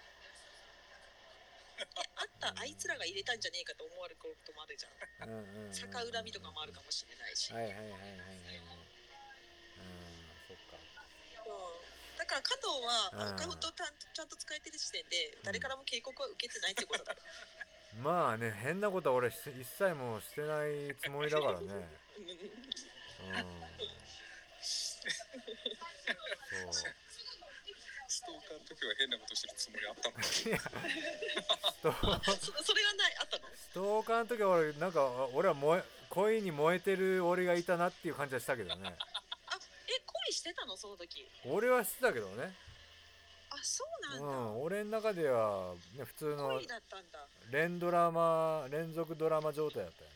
[2.16, 4.90] あったあいつらが入れたんじゃねえかと思われることもあるじゃ
[5.26, 5.30] ん。
[5.30, 5.74] うんうんうんうん。
[5.74, 8.00] 逆恨みとかもあるかもしれないし、はいはいはいはいはい。
[8.00, 8.10] はい
[9.80, 9.84] うん
[10.48, 10.76] そっか。
[10.76, 10.80] う。
[10.80, 10.82] ん、
[12.18, 13.86] だから加藤はうんアカウントちゃ
[14.26, 17.16] んと使えてる時点で誰からも警告は受けてないってことだ
[18.04, 21.68] まあね変なことは俺し一切もうしてないつもりだからね。
[23.24, 23.36] うん。
[23.36, 23.40] う
[26.70, 26.94] んそう。
[27.09, 27.09] ス
[28.80, 30.16] トーカーの時は変なことしてるつもりあったの
[32.40, 33.44] そそれがないあったの？
[33.56, 38.96] ストーカーの時は俺なんか俺は燃え恋に燃えてる俺がいたなっていう感じはしたけどね。
[39.48, 40.76] あえ恋してたの？
[40.78, 41.28] その時。
[41.46, 42.56] 俺はしてたけどね。
[43.52, 47.26] あそうなんだ、うん俺の中では、ね、普通の恋だったんだ。
[47.50, 50.10] 連ドラマ連続ドラマ状態だったよ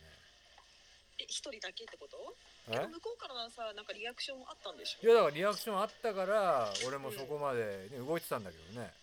[1.20, 2.36] え一人だけってこと？
[2.68, 5.00] ね向こうからはさなんかリアクションあったんでしょ？
[5.04, 8.94] えいやだからリアクションあったから俺もそこまで、ね、動いてたんだけどね。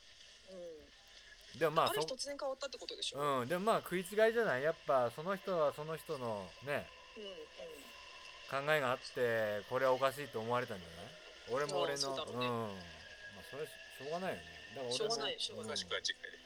[1.54, 1.58] うん。
[1.58, 3.20] でもまあそある日突然変わったってことでしょ？
[3.42, 3.48] うん。
[3.48, 4.62] でもまあ食い違いじゃない？
[4.62, 8.66] やっぱその人はその人のねうんうん。
[8.66, 11.06] 考えがあってこれはおかしいと思われたんじゃない？
[11.52, 12.46] 俺も俺のそうね。
[12.46, 12.50] ん。
[12.50, 14.42] まあそれしょうがないよね。
[14.74, 15.74] だから俺もしょうがないしょうがない。
[15.74, 16.38] 詳しくは次回で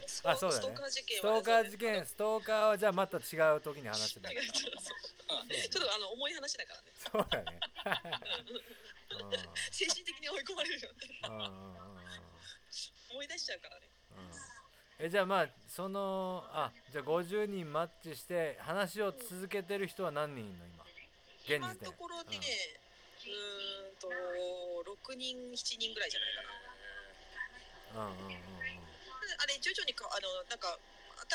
[0.00, 0.08] うん。
[0.08, 0.62] ス あそうだね。
[0.62, 3.20] ストーカー事件ストーカー事件ストーカーはじゃあまた違
[3.56, 4.30] う時に話してた。
[4.32, 4.62] 違う違うそう。
[4.62, 6.92] そうねちょっとあの重い話だからね。
[6.94, 7.60] そうだね。
[9.10, 9.30] うん。
[9.72, 10.90] 精神的に追い込まれるよ
[13.10, 13.88] 思い出しちゃうからね。
[14.98, 20.84] えじゃあまあそのあじゃあ50人マッチして話を続けてる人は何人いるの今？
[21.44, 22.36] 現今のところね、うん。
[22.36, 24.08] うーんと
[25.12, 28.06] 6人7人ぐらいじゃないかな。
[28.06, 28.36] うんうんうん
[29.38, 30.78] あれ徐々にかあのなんか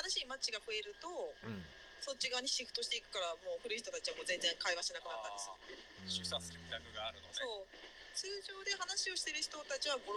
[0.09, 1.07] 新しいマッチが増えると
[1.43, 1.65] うんうん
[2.01, 5.49] そっち側にシフトしていくからもう古い人たちはもう全然会話しなくなったんです。
[5.53, 6.25] うん。
[6.25, 7.37] 出産する客があるのね。
[7.37, 7.69] そう。
[8.17, 10.11] 通常で話をしてる人たちは56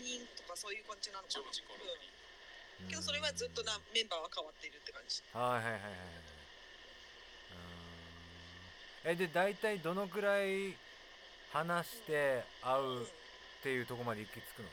[0.00, 5.22] 人とかそういう感じなのかな、常時56うん、けどそれはずっとなメンバーは変わっているって感じ。
[5.32, 5.92] はいはいはいはい。
[5.92, 6.40] はい
[9.04, 10.76] えで大体どのくらい
[11.52, 13.06] 話して会うっ
[13.62, 14.68] ていうところまで行き着くの？
[14.68, 14.72] う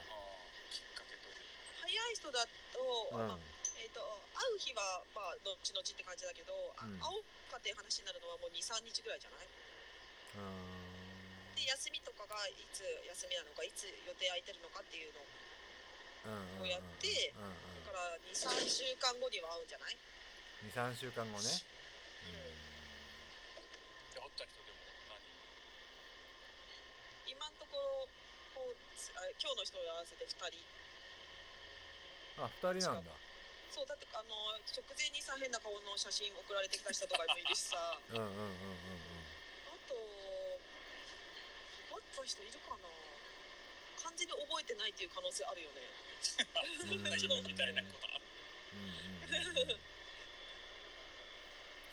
[1.83, 3.56] 早い人だと、うん
[4.57, 6.97] う日はまあ後々って感じだけど、あうん。
[6.97, 9.45] 会おうかっていう話になるのはもう23日ぐらいじゃない？
[9.45, 11.55] うーん。
[11.55, 15.21] で休みとかがいつ休みなのかいつ予定空いてるのかっていうの
[16.29, 17.49] うんうんうんうんをやってうん
[17.85, 19.97] だから23週間後には会うんじゃない？
[19.97, 21.49] うん、23週間後ね、
[24.13, 24.77] で会った人でも
[25.09, 25.21] 何
[27.33, 28.09] 今のところ
[28.53, 30.61] こうつあ今日の人を合わせて2人。
[32.37, 33.11] うん、あ二人なんだ
[33.71, 34.33] そうだってあの
[34.73, 37.77] 直前にさ変な顔の写真送られてきた人とかもいるしさ。
[38.11, 38.97] うんうんうんうん
[39.69, 39.93] あと
[41.93, 42.89] 会った人いるかな。
[44.01, 45.81] 完全に覚えてないっていう可能性あるよね。
[46.89, 47.05] うん。
[47.05, 48.07] うん昨日みたいなこと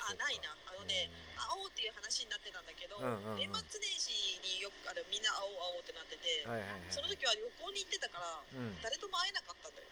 [0.05, 0.53] あないな。
[0.69, 3.41] あのね会おうっていう話になってたんだけど、うんうんうん。
[3.41, 4.13] 年末年始
[4.45, 6.93] によくあれみんな会おう会おうってなってて、はいはいはい。
[6.93, 8.81] その時は旅行に行ってたからうん。
[8.83, 9.89] 誰とも会えなかったんだよ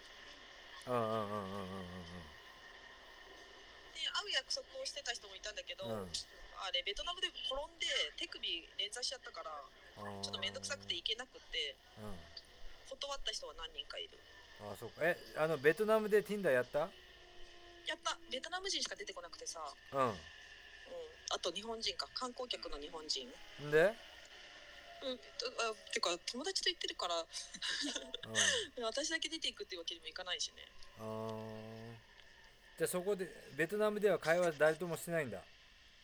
[0.87, 2.27] うんうんうんうんうん
[3.93, 5.93] で会う約束をしてた人もいたんだけど、うん。
[5.93, 6.13] うん
[6.63, 8.39] あれベトナムで転んで手首
[8.79, 9.51] 捻挫しちゃったから
[10.23, 12.15] ちょっと面倒くさくて行けなくってうん。
[12.87, 14.15] 断った人は何人かいる。
[14.63, 15.03] ああそうか。
[15.03, 16.87] えあのベトナムで Tinder やった？
[16.87, 18.15] やった。
[18.31, 19.59] ベトナム人しか出てこなくてさ、
[19.91, 20.15] ううん、
[21.35, 22.07] あと日本人か。
[22.15, 23.27] 観光客の日本人。
[23.27, 23.91] んで？
[25.05, 25.25] うんと
[25.59, 27.19] あてか友達と行ってるから。
[27.19, 28.85] うん。
[28.85, 30.67] 私だけ出ていくっていうわけにもいかないしね。
[31.01, 31.95] あー。
[32.79, 35.43] じゃあそこでベトナムでは会話誰ともしてないんだ？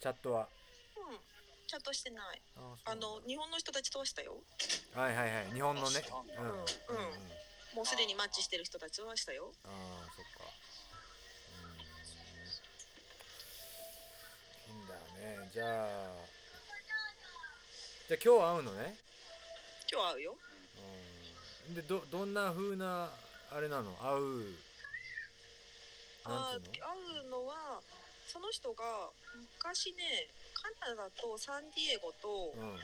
[0.00, 0.48] チャットは。
[0.96, 1.18] うん
[1.66, 2.40] ちゃんとしてない。
[2.86, 4.36] あの日本の人たちとはしたよ。
[4.94, 5.52] はいはいはい。
[5.52, 6.02] 日本のね。
[6.10, 6.46] あうん。
[6.46, 6.64] うんうんうん。
[7.76, 9.52] もうすでにマッチしてる人たちはしたよ。
[9.64, 10.50] ああそっか。
[14.68, 14.76] うん。
[14.76, 15.00] いいんだよ
[15.44, 15.50] ね。
[15.52, 16.37] じゃあ
[18.08, 18.96] じゃあ今日会うのね？
[19.92, 20.34] 今日会うよ。
[21.68, 21.74] うん。
[21.74, 23.12] でどどんな風な
[23.52, 23.92] あれなの？
[24.00, 24.56] 会う。
[26.24, 26.64] なあ会
[27.20, 27.80] うのは
[28.26, 29.12] その人が
[29.60, 32.80] 昔ねカナダとサンディエゴとうん。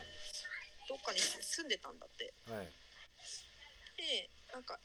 [0.86, 2.28] どっかに住んでたんだって。
[2.52, 2.68] はい。
[3.96, 4.78] でなんか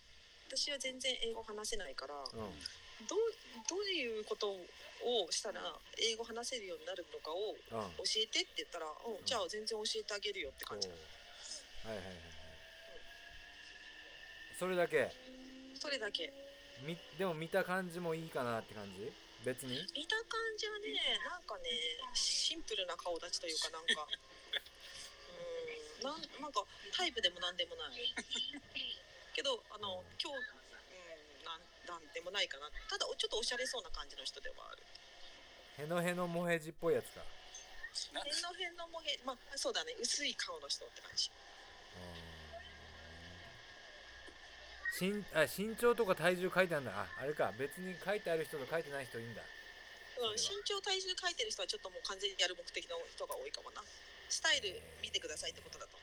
[0.48, 2.56] 私は全然英語話せないからうん
[3.08, 3.20] どう
[3.70, 5.62] どういうことをしたら
[5.98, 8.04] 英語話せるようになるのかをうん。
[8.04, 10.88] 教えてって言ったら、うん、じゃあ全然教えてあげるよって感じ。
[10.90, 10.98] はい
[11.88, 12.16] はいはいはい。
[14.60, 15.12] それだけ？
[15.80, 16.34] それだけ。
[16.84, 19.12] みでも見た感じもいいかなって感じ？
[19.46, 19.80] 別に？
[19.96, 20.92] 見た感じはね
[21.32, 21.72] なんかね
[22.14, 24.04] シンプルな顔立ちというかなんか。
[24.04, 24.20] うん
[26.00, 26.64] なんなんか
[26.96, 28.16] タイプでもなんでもない。
[29.36, 30.59] けどあの今日、うん、
[31.90, 32.70] なんでもないかな。
[32.86, 34.86] ただちょっとおしゃれそうな感じの人ではある。
[35.82, 37.26] へのへのもへじっぽいやつか。
[38.14, 39.98] な辺の辺のもへまあそうだね。
[39.98, 41.32] 薄い顔の人って感じ。
[45.02, 46.94] 身あ身長とか体重書いてあるんだ。
[46.94, 47.52] ああれか。
[47.58, 49.42] 別に書いてある人と書いてない人いいんだ。
[50.22, 53.82] うん、身長体重書いてる人はちょっともう完全にやる目的の人が多いかもな。
[54.28, 55.98] スタイル見てくださいってことだと。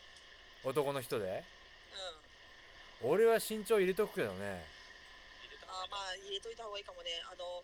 [0.65, 1.45] 男の人で？
[3.05, 3.13] うん。
[3.13, 4.65] 俺は身長入れとくけどね
[5.77, 7.13] あーまあ入れといた方がいいかもね。
[7.29, 7.61] あの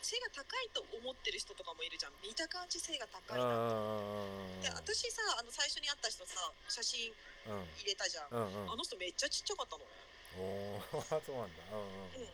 [0.00, 2.14] 背が高いと思ってる人とかもいるじゃん。
[2.22, 6.38] 見た感じ背が高いなうんで私さあの最初に会った人さ
[6.70, 7.12] 写真
[7.50, 8.72] うん入れたじゃん、うんうん。
[8.72, 9.84] あの人めっちゃちっちゃかったの。
[9.84, 11.62] ねおおそうなんだ。
[11.72, 12.24] うんうん。
[12.24, 12.30] うん。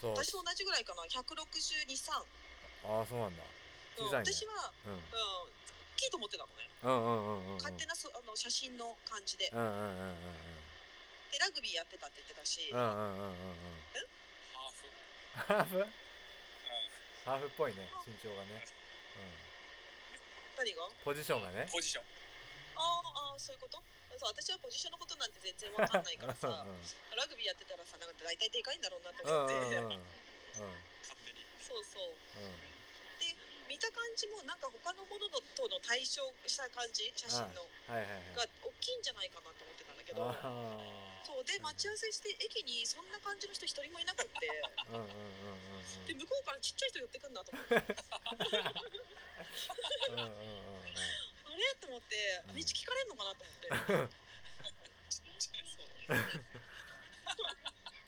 [0.00, 0.16] そう。
[0.16, 1.04] 私と同じぐらいかな。
[1.04, 2.24] 1623、
[2.88, 3.44] ああそうなんだ。
[4.00, 4.92] うん、私は、うん。
[4.94, 5.04] うん、大
[5.96, 6.70] きいと思ってたのね。
[6.82, 7.60] うんうんうんうんうん。
[7.60, 9.50] 勝手なそあの写真の感じで。
[9.52, 10.59] うんうんうんうんうん
[11.30, 13.70] でラグビーやってたって言ってたし、うんうんうんうんうん。
[15.46, 15.64] ハーフ？
[15.64, 15.78] ハーフ。
[15.78, 15.92] うん
[17.20, 18.64] ハーフっぽいね身長がね。
[20.56, 20.88] 何が？
[20.88, 21.68] うんポジションがね。
[21.70, 22.04] ポジション。
[22.74, 23.76] あーあーそういうこと？
[24.18, 26.48] そう私はポジションのことなんて全然わかんないからさ。
[26.48, 26.66] う
[27.14, 30.02] ラグビーやってたらさなんか大体でかいんだろうなと思って、うんうんう
[31.60, 32.12] そうそう。
[33.20, 33.36] で
[33.68, 37.12] 見た感じもなんか他のものとの対照した感じ？
[37.14, 37.68] 写真の。
[37.86, 38.48] はいはいはい。
[38.48, 40.24] が大きいんじゃないかなと思ってたんだけど。
[40.24, 40.34] あ
[41.26, 41.44] そう。
[41.44, 44.32] で待ち合わせして駅にそんな感じの人一人もいなくって。
[44.92, 46.06] あうんうんうんうん。
[46.06, 47.74] で向こうからちっちゃい人寄ってくんだと思って。
[47.76, 47.84] あれ？
[51.80, 52.16] と思って。
[52.48, 52.56] うん。
[52.56, 53.52] 道聞かれんのかなと思
[54.04, 54.20] って。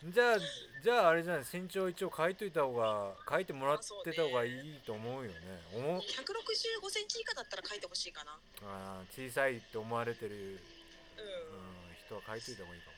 [0.02, 0.38] じゃあ
[0.82, 1.44] じゃああれじゃない？
[1.46, 5.38] 身長一応書いといた方が書いてもらってた方がいいと思うよね。
[5.72, 6.00] 思う。
[6.00, 8.36] 165センチ以下だったら書いてほしいかな。
[8.66, 12.90] あー小さいって思われてる、うん、うんうん、人は書いといた方がいいか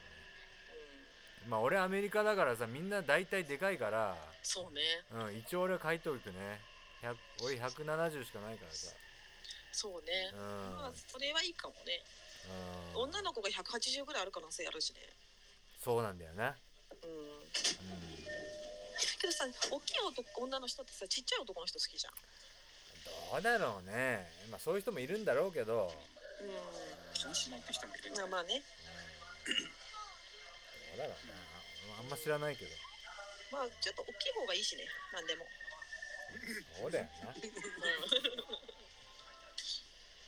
[1.49, 4.81] まあ俺アメリカだからさみんな大体でかいから、そうね。
[5.13, 6.61] うん、一応俺は書いとくね。
[7.03, 8.93] 100俺170しかないからさ。
[9.73, 10.31] そうね。
[10.33, 10.77] う、ん。
[10.77, 12.03] まあそれはいいかもね。
[12.95, 13.03] うん。
[13.03, 15.01] 女の子が180ぐらいある可能性あるしね。
[15.83, 16.57] そうなんだよな、
[17.03, 17.11] うん。
[17.11, 17.45] うん、
[19.21, 22.15] けどさ大きい男女の人ってさちっちゃい男の人好きじゃん。
[23.33, 24.27] どうだろうね。
[24.51, 25.93] まあそういう人もいるんだろうけど、
[26.41, 26.49] う
[27.13, 28.63] 気にしないって人もいるまあまあね。
[29.47, 29.84] うん、
[30.95, 31.35] どうだろうな
[31.97, 32.71] ああんま知らないけど。
[33.51, 34.87] まあちょっと大きい方がいいしね。
[35.13, 35.45] 何でも。
[36.79, 37.31] そうだよな。
[37.31, 37.41] うん。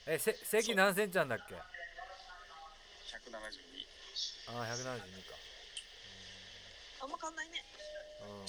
[0.07, 1.55] えせ席何センチなんだっけ？
[1.55, 1.67] あ
[3.11, 3.87] 172
[4.49, 4.83] あ172
[5.27, 5.35] か。
[7.03, 7.65] あんま変わんないね。
[8.23, 8.49] うん。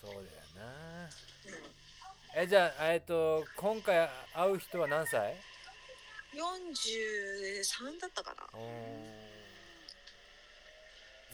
[0.00, 0.24] そうだよ
[0.56, 1.10] な。
[2.36, 5.36] えじゃあえっと今回会う人は何歳？
[6.38, 8.46] 43だったかな。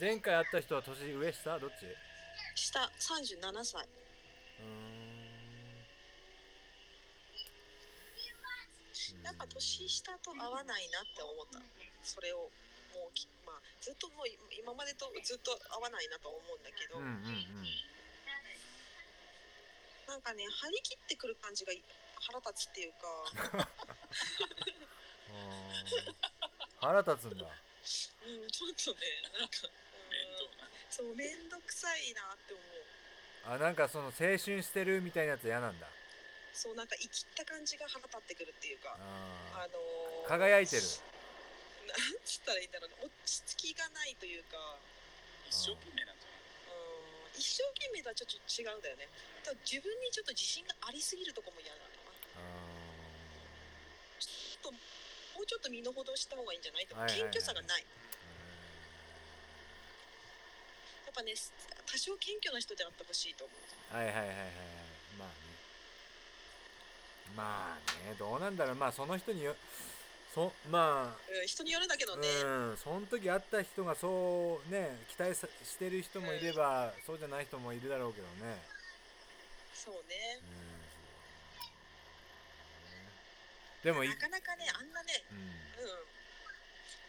[0.01, 1.85] 前回会った人は年上下どっち？
[1.85, 1.95] う
[2.55, 3.87] 下37歳。
[4.59, 5.05] ーん。
[9.23, 11.61] やっぱ年下と合わないなって思った。
[12.03, 12.49] それを
[12.93, 17.65] もうきまあずっともうい今までとずっと合わないなと思うんだけど、うんうんうん。
[20.07, 21.73] なんかね張り切ってくる感じが
[22.25, 23.69] 腹立つっていうか。
[26.81, 27.45] 腹立つんだ。
[27.45, 29.69] うんちょっとねなんか
[30.09, 32.65] 面倒うんなそう面倒くさいなって思う。
[33.45, 35.87] あなんかその青春してるみたいなやつ嫌なんだ。
[36.53, 38.97] そうなんか生きった感じが腹立ってくるっていうか。
[38.97, 40.81] ああのー、ー輝いてる。
[40.81, 40.87] な
[41.93, 42.95] んつったらいいんだろうな。
[43.03, 44.79] 落ち着きがないというか。
[45.45, 46.41] 一生懸命なんじゃない
[46.73, 49.09] うん一生懸命とはちょっと違うんだよね。
[49.43, 51.85] ただ自分にちょっと自信がありすぎるとこも嫌な
[54.65, 56.87] ともうちょっと身の程した方がいいんじゃない？
[56.87, 57.29] とはいはいはい。
[57.29, 57.85] 謙虚さがない。
[57.85, 57.85] ー
[61.05, 61.37] やっぱね
[61.85, 63.57] 多少謙虚な人であってほしいと思う。
[63.95, 64.49] はいはいはいはいはい。
[65.19, 65.35] まあね。
[67.35, 68.75] まあねどうなんだろう。
[68.75, 69.55] まあその人によ
[70.33, 71.19] そまあ。
[71.41, 78.59] うん人によるんだけどね、うんその時会った人がそうね期待さしてる人もいれば、そうじゃない人もいるだろうけどね。
[79.73, 80.39] そうね。
[80.41, 80.84] うん
[83.85, 85.93] でもい、なかなかねあんなねうん、う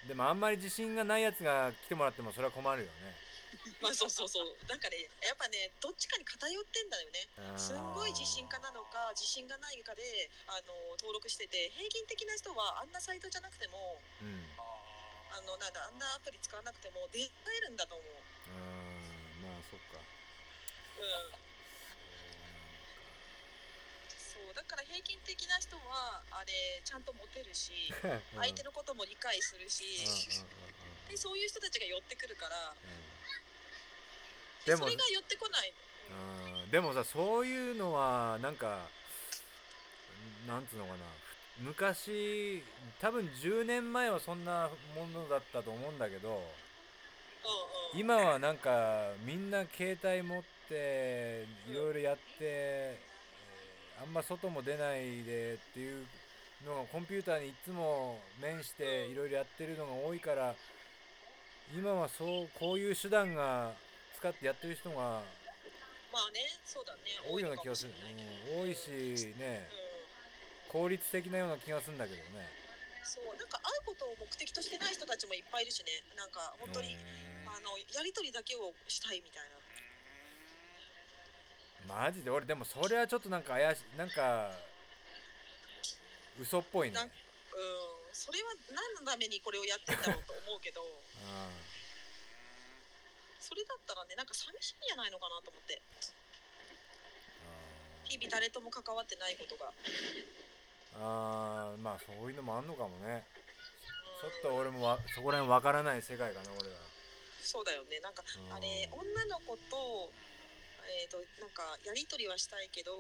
[0.05, 0.12] ん。
[0.12, 3.16] でもあんまり自信がないやつが来てもらってもそれは困るよね。
[3.81, 4.53] まあそうそうそう。
[4.68, 7.24] なんかねやっぱねどっちかに偏ってんだよね。
[7.57, 14.45] すんごい自信家なのか自信がないかであの登録してて平均的な人はあんなサイトじゃなくてもうん。
[15.33, 18.12] あのなんだあんなアプリ使わなくても出会えるんだと思う、
[18.49, 19.43] うん。
[19.49, 19.97] まあそっか。
[21.01, 21.46] うん、
[24.37, 26.53] そうだから平均的な人はあれ
[26.84, 27.72] ちゃんとモテるし
[28.05, 28.20] うん。
[28.37, 30.66] 相手のことも理解するし、うん
[31.07, 32.74] でそういう人たちが寄ってくるから
[34.64, 35.72] でもそれが寄ってこない
[36.11, 36.14] う
[36.59, 36.70] んうん。
[36.70, 38.89] でもさそういうのはなんか
[40.49, 40.99] なんつうのかな。
[41.59, 42.62] 昔
[43.01, 46.43] 多分10年前はそんなものだったと思うんだけど
[47.95, 53.16] 今はなんかみんな携帯持っていろいろやって、えー
[54.01, 56.07] あんま外も出ないでっていう
[56.67, 60.55] のがコンピューターにいつも面していろいろやってるのが多いから
[61.77, 63.73] 今はそうこういう手段が
[64.19, 65.23] 使ってやってる人が
[66.13, 67.01] まあねそうだね。
[67.29, 68.89] 多いような気がする、うん、多いし
[69.39, 69.69] ね
[70.69, 72.49] 効率的なような気がするんだけどね。
[73.05, 76.03] そうなんか会うことを目的としてない人たちもいっぱいいるしね。
[76.17, 77.37] なんか本当に、うん。
[77.47, 79.57] あのやり取りだけをしたいみたいな
[81.89, 82.30] マジで？
[82.30, 83.99] 俺でもそれはちょっとなんか怪しい。
[83.99, 84.51] なんか
[86.41, 86.95] 嘘っぽいね。
[86.95, 87.12] なんうん。
[88.12, 90.82] それは何のためにこれをやってんだろうと思うけど。
[90.84, 90.87] う
[93.41, 95.76] それだったらねなんか寂しいんじゃないのかなと思って。
[95.76, 95.80] ん。
[98.05, 99.72] 日々誰とも関わってないことが、
[100.99, 103.26] あーまあそういうのもあんのかもね。
[104.22, 104.30] うん。
[104.30, 106.76] ちょっと俺もわそこら辺わからない世界かな俺は。
[107.43, 108.01] そうだよね。
[108.01, 108.53] なんかうん。
[108.53, 110.11] あれ女の子と
[110.87, 112.93] えー、となんかやり取りはしたいけど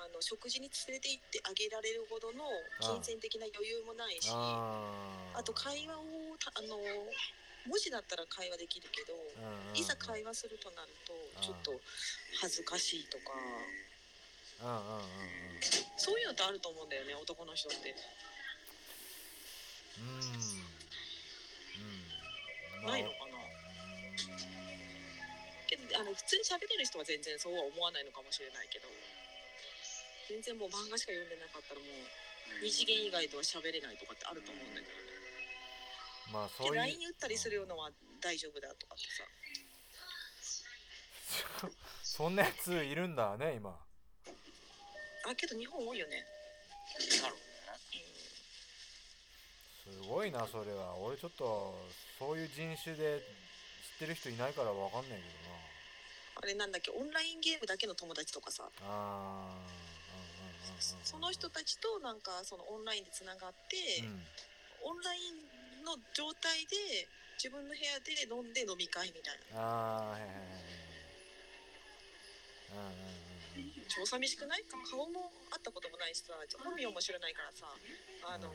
[0.00, 2.44] あの食事に連れて行ってあげられるほどの
[2.80, 5.42] 金銭的な余裕もないしああ。
[5.42, 6.76] と会話をたあの
[7.68, 9.12] 文字だったら会話できるけど
[9.76, 11.12] いざ会話するとなると
[11.44, 11.72] ちょっと
[12.40, 13.32] 恥ずかしいとか。
[15.96, 17.94] そういうのってあると思うんだよね男の人って。
[19.98, 20.20] うん。
[22.84, 22.86] うん。
[22.86, 23.29] ないのかな？
[25.96, 28.86] あの普通に喋れる人は全然そうは思わないのかもしれないけど
[30.30, 31.90] 全然もう漫画しか読んでなかったらもう
[32.62, 35.10] 二次元以外とは喋れないとかってあると思うんだけどね。
[36.30, 36.74] でまあそういう。
[36.74, 39.26] LINE 打ったりするのは大丈夫だとかってさ。
[42.02, 43.74] そんなやついるんだね今。
[45.26, 46.24] あけど日本多いよね、
[47.22, 47.50] なるほどね。
[49.84, 50.96] すごいなそれは。
[50.96, 51.74] 俺ちょっと
[52.18, 55.69] そういう人種で知ってる人いないからわかんないけど
[56.42, 58.64] あれなんだっけオンラインゲームだけの友達とかさ。
[61.04, 64.24] その人たちとなんかそのオンラインでつながって、うん。
[64.82, 65.18] オンライ
[65.82, 69.60] ンの状態で自分の部屋で飲んで飲み会みたいな。
[69.60, 70.16] あ
[73.90, 74.64] 超寂しくない？
[74.88, 76.32] 顔も会ったこともないしさ
[76.62, 77.66] 本名も知らないからさ
[78.24, 78.54] あの、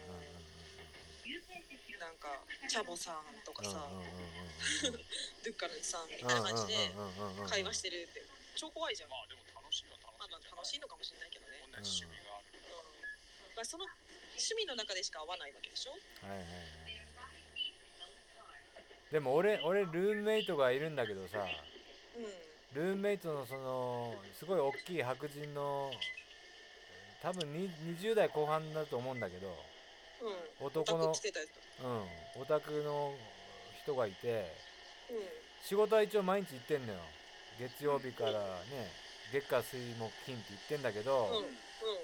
[1.99, 2.27] なんか
[2.69, 4.93] チャボさんとかさ、うんうんうんうん。
[4.93, 5.05] うん
[5.45, 8.21] ドゥッカルンさんみたいな感じでうんうんうんうんうん会話してるって
[8.55, 13.55] 超怖いじゃん、まあでも楽しいはまあ、まあ楽しいのかもしれないけどね、同じ趣味があるうん。
[13.55, 15.91] まあ、その趣味の中でしか会わないわけでしょ？
[16.25, 16.95] はいはいはい
[19.11, 21.45] でも俺俺ルームメイトがいるんだけどさ
[22.17, 22.25] うん。
[22.73, 25.91] ルームメイトのそのすごい大きい白人の
[27.21, 29.55] 多分に20代後半だと思うんだけどうん
[30.61, 32.41] 男のうん。
[32.41, 33.13] オタクの
[33.83, 34.51] 人がいて
[35.09, 35.17] うん。
[35.63, 36.99] 仕事は一応毎日行ってんのよ。
[37.59, 38.91] 月曜日からね
[39.31, 41.43] 月火水木金って言ってんだけど、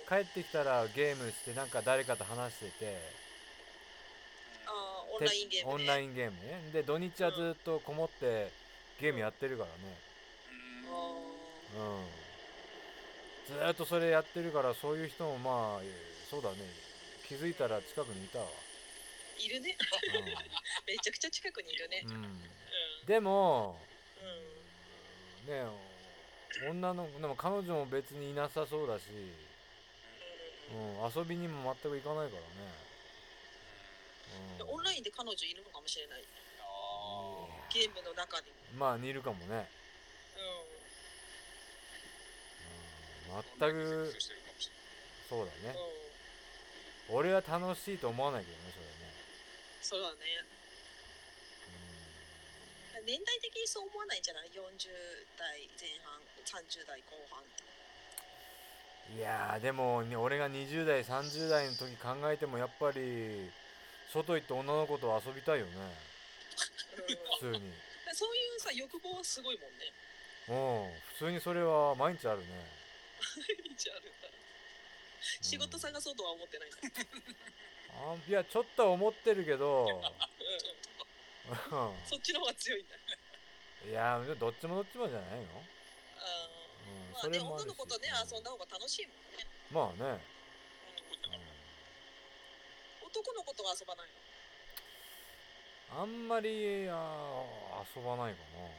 [0.09, 2.97] 帰ってきたらゲームしてなんか誰かと話してて
[5.13, 6.71] オンラインゲーム、ね、オンラインゲームね。
[6.73, 8.51] で土日はずっとこもって
[8.99, 9.97] ゲームやってるからね。
[11.77, 11.97] うん。
[11.97, 12.05] うん。
[13.47, 16.57] ずーっとそれやってるからそういう人もまあえーそうだね
[17.31, 18.45] 気づいたら近くにいたわ、
[19.39, 19.77] いるね。
[20.85, 22.03] めちゃくちゃ近くにいるね。
[22.03, 22.11] うん。
[22.11, 22.41] うん、うん
[23.07, 23.79] でも
[25.47, 25.47] うん。
[25.47, 25.63] ね
[26.67, 29.03] 女のでも彼女も別にいなさそうだし、
[30.75, 32.67] うん、遊びにも全く行かないからね、
[34.59, 36.23] うん、オンラインで彼女いるのかもしれない。
[36.59, 39.69] あゲームの中にまあ似るかもね、
[40.35, 40.43] う
[43.31, 44.11] うん、あ全く
[45.29, 45.79] そうだね。
[45.79, 46.10] んうん
[47.11, 48.91] 俺は楽しいと思わないけどねそれね。
[49.81, 50.45] そうだね。
[53.05, 54.61] 年代的にそう思わないんじゃない？40
[55.35, 57.41] 代前半30代後半
[59.17, 63.49] いやーでもね俺が20代30代の時考えてもやっぱり
[64.13, 65.71] 外行って女の子と遊びたいよね。
[67.41, 67.51] うん。
[67.51, 67.73] 普通に。
[68.13, 69.91] そういうさ欲望はすごいもんね。
[70.49, 70.53] う
[70.87, 70.93] ん。
[71.17, 72.45] 普通にそれは毎日あるね。
[73.75, 74.27] じゃああるんだ
[75.41, 76.69] 仕事探そうとは思ってない
[77.91, 79.87] あいやちょっとは思ってるけど。
[81.51, 81.57] うん、
[82.05, 82.95] そっちの方が強いんだ。
[82.95, 85.65] うんいやどっちもどっちもじゃないの、あ
[86.85, 88.29] うん、ーまあね女の子とねうん。
[88.29, 89.41] 遊んだ方が楽しいもんね、
[89.73, 90.21] まあね、
[93.01, 94.07] うん、男の子とは遊ばない
[95.97, 96.05] の？
[96.05, 98.69] うん、あんまりあー遊ばないかな。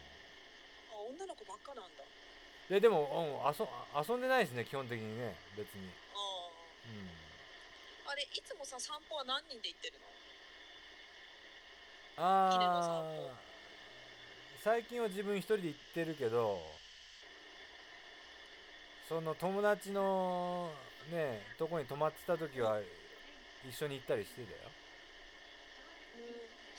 [0.95, 2.07] あ女の子ばっかなんだ
[2.73, 5.93] いやでも、うん、遊遊んでないですね基本的にね別に。
[6.16, 6.16] あ
[6.89, 7.05] うん。
[8.09, 10.09] ああれいつもさ散歩は何人で行ってるの？
[12.16, 13.05] ああ
[14.64, 16.62] 最近は自分一人で行ってるけど
[19.07, 20.70] その友達の
[21.11, 22.81] ねとこに泊まってた時は
[23.68, 24.57] 一緒に行ったりしてたよ。
[24.64, 24.82] うん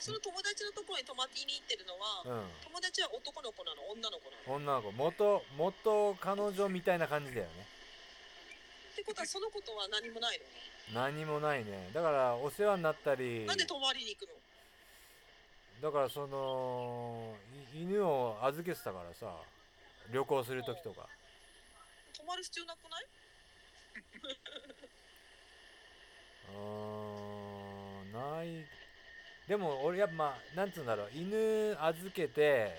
[0.04, 2.52] その友達のところに泊まりに行ってるのは、うん。
[2.60, 4.52] 友達は男の子なの女の子なの。
[4.52, 4.92] 女の子。
[4.92, 7.64] 元元彼女みたいな感じだよね。
[8.92, 10.38] ってことはその子とは何もない
[10.92, 11.88] の何もないね。
[11.96, 13.48] だからお世話になったり。
[13.48, 15.88] なんで泊まりに行くの？
[15.88, 17.34] だからその
[17.72, 19.32] い犬を預けてたからさ
[20.12, 21.08] 旅行する時とか。
[22.12, 23.06] 泊まる必要なくない？
[26.52, 28.68] うーんない
[29.48, 30.24] でも俺やっぱま
[30.54, 32.74] あなんつうんだろう犬預けて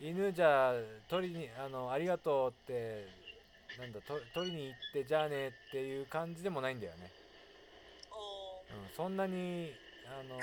[0.00, 0.08] うん。
[0.08, 0.74] 犬じゃあ
[1.08, 3.06] 取りにあのありがとうって
[3.78, 7.10] なんだと取りに行ってじゃあねっていう感じでもないんだよね、
[8.10, 8.14] あ
[8.74, 9.72] うん、そんなに
[10.06, 10.42] あのー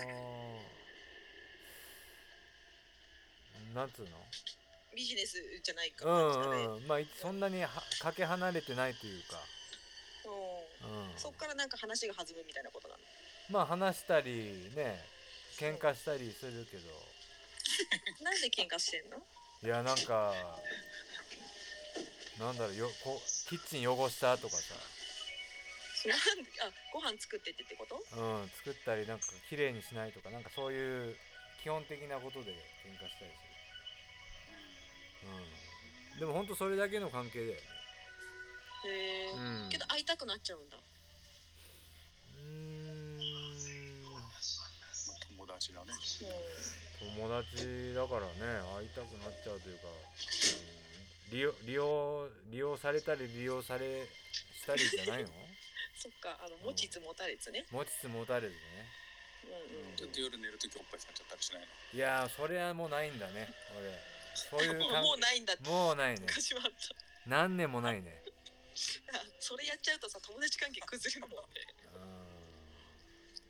[3.76, 4.08] なんつうの？
[4.08, 4.12] ー
[4.96, 6.06] ビジネスじゃないか。
[6.10, 7.70] うんうんまあいそんなには
[8.02, 9.38] かけ離れてないというか、
[10.86, 13.00] うんうん、そっからなんか話が弾むみたいなことなの？
[13.52, 15.04] まあ話したりね
[15.60, 16.84] 喧嘩したりするけど。
[18.24, 19.18] なんで喧嘩してんの？
[19.64, 20.34] いやなんか
[22.40, 24.76] なんだろうよこキッチン汚したとかさ、
[25.96, 26.18] そのあ
[26.94, 27.98] ご飯作ってってってこと？
[28.16, 31.18] うん、作ったりなんか綺麗にしないとかなんかそういう
[31.64, 32.52] 基本的なことで
[32.86, 35.32] 喧嘩したりする、
[36.14, 37.68] うん、でもほんとそれだけの関係だよね。
[38.86, 38.90] へ
[39.26, 39.70] え、うん。
[39.70, 43.18] けど会いたくなっちゃうんだうーん
[45.30, 45.92] 友達だね。
[45.92, 55.30] う友達だからね会いたくなっちゃうというか、うん、利用利用利用されたり利用されしたりじゃないの？
[55.98, 57.66] そっかあの持ちつ持たれつね。
[57.72, 58.62] 持ちつ持たれずね。
[59.46, 61.68] うんうんちょっと夜寝るときおっぱい使っちゃったりしないの？
[61.94, 64.00] いやーそれはもうないんだね俺。
[64.36, 65.54] そういう感 もうないんだ。
[65.54, 66.28] ってもうないね。
[67.26, 68.22] 何年もないね。
[69.12, 71.62] たそれやっちゃうとさ友達関係崩れるもんね。
[71.96, 72.00] う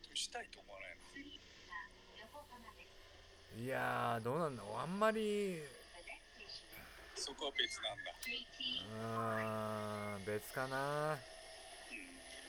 [0.04, 0.77] でもしたいと思わな
[3.58, 4.62] いやーどうなんだ？
[4.80, 5.58] あんまり。
[7.16, 8.12] そこは別なんだ。
[10.14, 11.18] うーん別かな。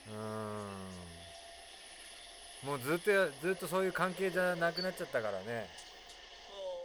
[0.07, 2.69] うんうーん。
[2.69, 5.67] もうずっとやずっとそういう関係じゃなくなっちゃったからね。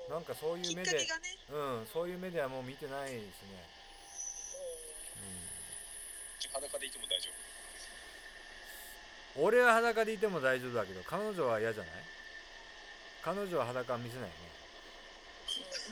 [0.09, 1.07] なんかそういう目でね。
[1.53, 3.29] うんそういう目ではもう見てないですね、
[6.53, 7.31] 裸でいても大丈
[9.37, 11.93] うん、俺は裸でいても大丈夫だけど彼女は嫌じゃない？
[13.25, 14.35] 彼女は裸は見せないね、
[15.49, 15.91] 夫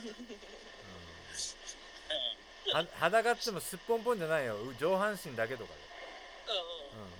[2.69, 4.55] うん、は裸っつってもすっぽんぽんじゃないよ。
[4.61, 5.79] う上半身だけとかで、
[6.93, 7.13] うんうん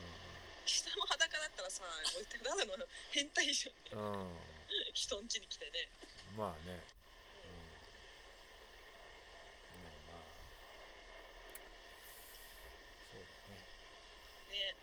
[0.66, 1.90] 下も裸だったらさも
[2.22, 4.00] うただの変態じゃん。
[4.00, 4.06] うん。
[4.06, 4.38] うん、うん、
[4.94, 5.90] 人ん家に来てね。
[6.38, 6.86] まあね、
[7.36, 7.48] う
[9.78, 10.24] ん、ねまあ
[13.12, 13.20] そう
[13.52, 13.66] ね。
[14.48, 14.78] だね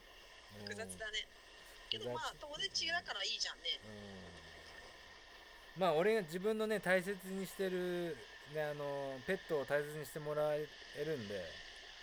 [0.58, 1.26] 複雑だね。
[1.88, 3.80] けどまあ友達だからいいじゃんね。
[3.84, 3.88] う
[4.36, 4.39] ん
[5.80, 8.14] まあ俺が自分のね大切にしてる、
[8.52, 10.68] ね、あのペットを大切にしてもらえ
[11.00, 11.40] るんで、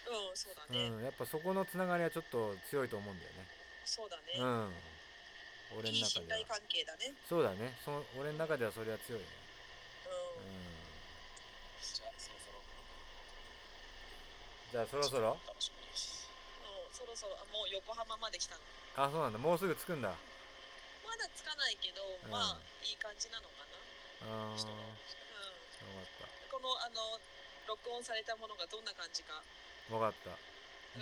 [0.10, 3.46] うんそうだうね、ん、やっぱそこのつながりはちょっと強いと思うんだよね。
[3.86, 4.74] そうだね、うん。
[5.78, 6.40] 俺の中では。
[6.48, 7.14] 関係だね。
[7.30, 7.78] そうだね。
[7.86, 9.28] その俺の中ではそれは強いね。
[10.08, 10.50] ううん。
[10.50, 10.74] ん
[11.78, 12.64] じゃあそろそろ。
[14.72, 15.38] じゃあそろそろ？
[15.46, 16.26] 楽しみです
[16.64, 17.38] うんそろそろ。
[17.38, 18.64] あもう横浜まで来たの。
[18.98, 19.38] あそうなんだ。
[19.38, 20.10] もうすぐ着くんだ。
[21.06, 22.32] まだつかないけど、うん。
[22.32, 23.67] まあいい感じなのか
[24.26, 24.62] な、あー。
[24.62, 27.20] よかっうん、たこのあの
[27.68, 29.42] 録音されたものがどんな感じか。
[29.90, 30.32] 分かった。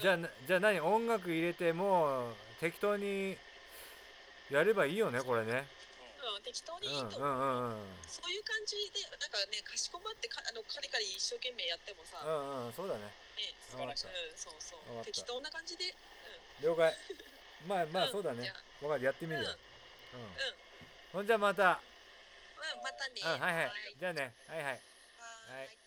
[0.02, 0.80] じゃあなじゃあ何？
[0.82, 3.38] 音楽入れてもう適当に
[4.52, 5.68] やればいいよねこれね。
[6.26, 8.02] うん適当にいいと思う、うんうんうんうん。
[8.10, 13.14] そういう感じでなんかねかしこまってかあのカリカリ一生懸命やってもさ、ねうんうんそうだね。
[13.72, 15.06] わかりましたうんそうそう。
[15.06, 15.94] 適当な感じで。
[16.62, 16.94] 了解。
[17.70, 18.44] まあまあうんそうだね。
[18.44, 19.50] じゃ分かるやってみるよ。
[20.14, 20.20] うん。
[20.20, 20.28] うん。
[20.28, 20.34] うん
[21.14, 21.80] ほんじゃまた。
[21.80, 21.95] うん
[22.84, 23.22] またね。
[23.24, 23.66] うんはいはい。
[23.66, 23.96] はい。
[24.00, 24.34] じゃあね。
[24.48, 24.66] はいはい。
[24.72, 25.85] はい